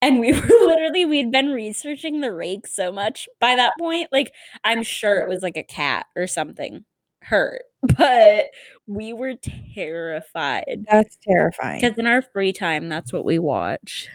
[0.02, 4.10] And we were literally we'd been researching the rake so much by that point.
[4.12, 4.34] Like
[4.64, 6.86] I'm sure it was like a cat or something
[7.22, 7.64] hurt.
[7.98, 8.46] But
[8.86, 9.34] we were
[9.74, 10.86] terrified.
[10.90, 11.82] That's terrifying.
[11.82, 14.08] Because in our free time, that's what we watch.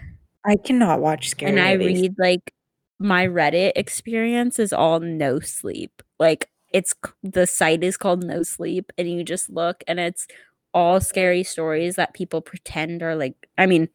[0.45, 2.03] I cannot watch scary and I movies.
[2.03, 2.53] read like
[3.01, 6.03] my Reddit experience is all no sleep.
[6.20, 10.26] Like it's the site is called No Sleep, and you just look and it's
[10.74, 13.34] all scary stories that people pretend are like.
[13.59, 13.89] I mean,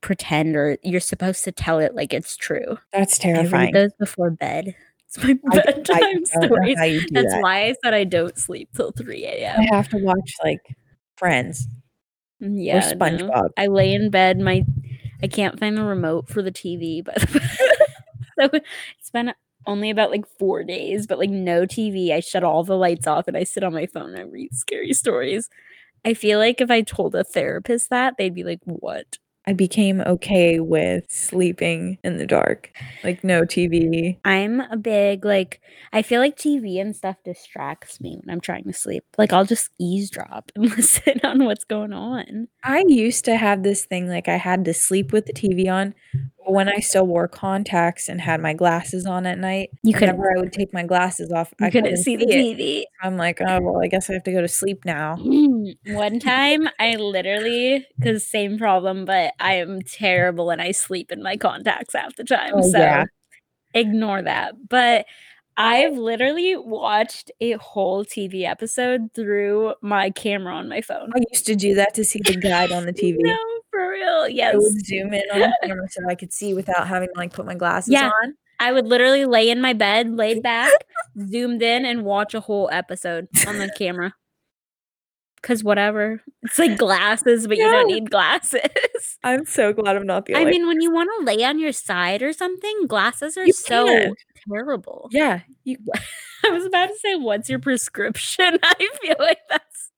[0.00, 2.78] pretend or you're supposed to tell it like it's true.
[2.92, 3.72] That's I read terrifying.
[3.72, 4.74] those before bed.
[5.12, 6.78] It's my I- I bedtime don't stories.
[6.78, 7.40] how you do That's that.
[7.42, 9.58] why I said I don't sleep till three a.m.
[9.60, 10.60] I have to watch like
[11.16, 11.66] Friends
[12.40, 12.96] Mm, Yeah, or no.
[12.96, 13.48] SpongeBob.
[13.58, 14.38] I lay in bed.
[14.38, 14.64] My
[15.22, 19.34] I can't find the remote for the TV, but so it's been
[19.66, 22.12] only about like four days, but like no TV.
[22.12, 24.54] I shut all the lights off and I sit on my phone and I read
[24.54, 25.50] scary stories.
[26.04, 29.18] I feel like if I told a therapist that, they'd be like, "What?"
[29.50, 32.70] I became okay with sleeping in the dark,
[33.02, 34.16] like no TV.
[34.24, 35.60] I'm a big like.
[35.92, 39.02] I feel like TV and stuff distracts me when I'm trying to sleep.
[39.18, 42.46] Like I'll just eavesdrop and listen on what's going on.
[42.62, 45.96] I used to have this thing like I had to sleep with the TV on,
[46.46, 50.16] when I still wore contacts and had my glasses on at night, You couldn't.
[50.16, 52.58] whenever I would take my glasses off, I couldn't see the it.
[52.58, 52.84] TV.
[53.02, 55.16] I'm like, oh well, I guess I have to go to sleep now.
[55.86, 61.22] One time, I literally, because same problem, but I am terrible and I sleep in
[61.22, 62.52] my contacts half the time.
[62.54, 63.04] Oh, so yeah.
[63.74, 64.54] ignore that.
[64.68, 65.06] But
[65.62, 71.10] I've literally watched a whole TV episode through my camera on my phone.
[71.14, 73.16] I used to do that to see the guide on the TV.
[73.18, 73.36] No,
[73.70, 74.22] for real.
[74.24, 74.54] I Yes.
[74.56, 77.44] would zoom in on the camera so I could see without having to like put
[77.44, 78.10] my glasses Yeah.
[78.22, 78.34] on.
[78.58, 80.72] I would literally lay in my bed, laid back,
[81.28, 84.14] zoomed in, and watch a whole episode on the camera.
[85.42, 86.22] Cause whatever.
[86.42, 88.60] It's like glasses, but you don't need glasses.
[89.24, 91.72] I'm so glad I'm not the I mean, when you want to lay on your
[91.72, 94.14] side or something, glasses are You so can.
[94.48, 95.08] Terrible.
[95.12, 95.76] yeah, you
[96.44, 98.58] I was about to say, what's your prescription?
[98.62, 99.90] I feel like that's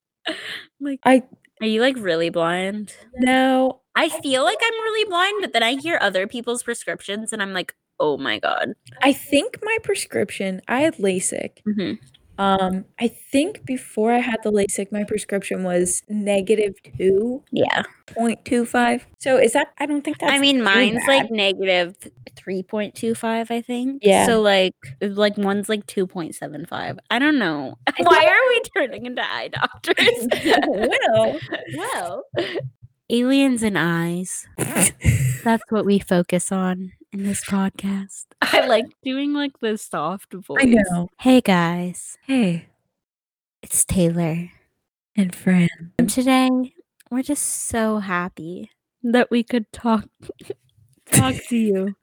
[0.80, 1.22] like, I-
[1.60, 2.94] are you like really blind?
[3.16, 3.80] no.
[3.94, 7.52] I feel like I'm really blind, but then I hear other people's prescriptions and I'm
[7.52, 8.72] like, oh my God.
[9.02, 10.62] I think my prescription.
[10.66, 11.58] I had LASIK.
[11.68, 11.98] Mhm.
[12.38, 17.82] Um, I think before I had the LASIK, my prescription was negative two Yeah.
[18.06, 19.06] point two five.
[19.18, 19.68] So is that?
[19.78, 20.32] I don't think that's.
[20.32, 21.94] I mean, mine's like negative
[22.36, 24.02] 3.25, I think.
[24.02, 24.26] Yeah.
[24.26, 26.98] So like, like one's like 2.75.
[27.10, 27.76] I don't know.
[27.98, 30.28] Why are we turning into eye doctors?
[30.66, 31.38] well,
[31.76, 32.24] well,
[33.10, 34.46] aliens and eyes.
[35.44, 38.26] That's what we focus on in this podcast.
[38.42, 40.62] I like doing like the soft voice.
[40.62, 41.08] I know.
[41.20, 42.68] Hey guys, Hey,
[43.62, 44.50] it's Taylor.
[45.16, 45.92] and Fran.
[45.98, 46.48] And today
[47.10, 48.70] we're just so happy
[49.02, 50.06] that we could talk
[51.12, 51.94] talk to you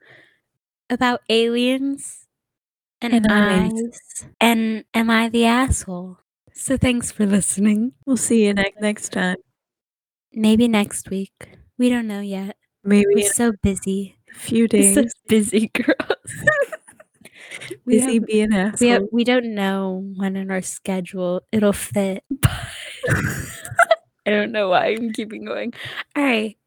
[0.89, 2.27] about aliens
[3.01, 3.71] and, And eyes.
[3.73, 4.25] eyes.
[4.39, 6.17] And am I the asshole?
[6.53, 7.93] So thanks for listening.
[8.05, 9.37] We'll see you next next time.
[10.33, 11.31] Maybe next week.
[11.77, 12.57] We don't know yet.
[12.83, 14.18] Maybe We're so busy.
[14.39, 15.13] Few days.
[15.27, 15.97] busy girls.
[17.85, 18.77] Busy have, being asshole.
[18.79, 22.23] we, have, we don't know when in our schedule it'll fit.
[23.09, 23.45] I
[24.25, 25.73] don't know why I'm keeping going.
[26.15, 26.57] All right.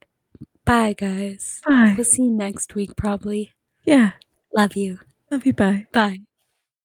[0.65, 1.61] Bye, guys.
[1.67, 1.95] Bye.
[1.97, 3.53] We'll see you next week, probably.
[3.85, 4.13] Yeah.
[4.55, 4.99] Love you.
[5.31, 5.53] Love you.
[5.53, 5.87] Bye.
[5.93, 6.21] Bye.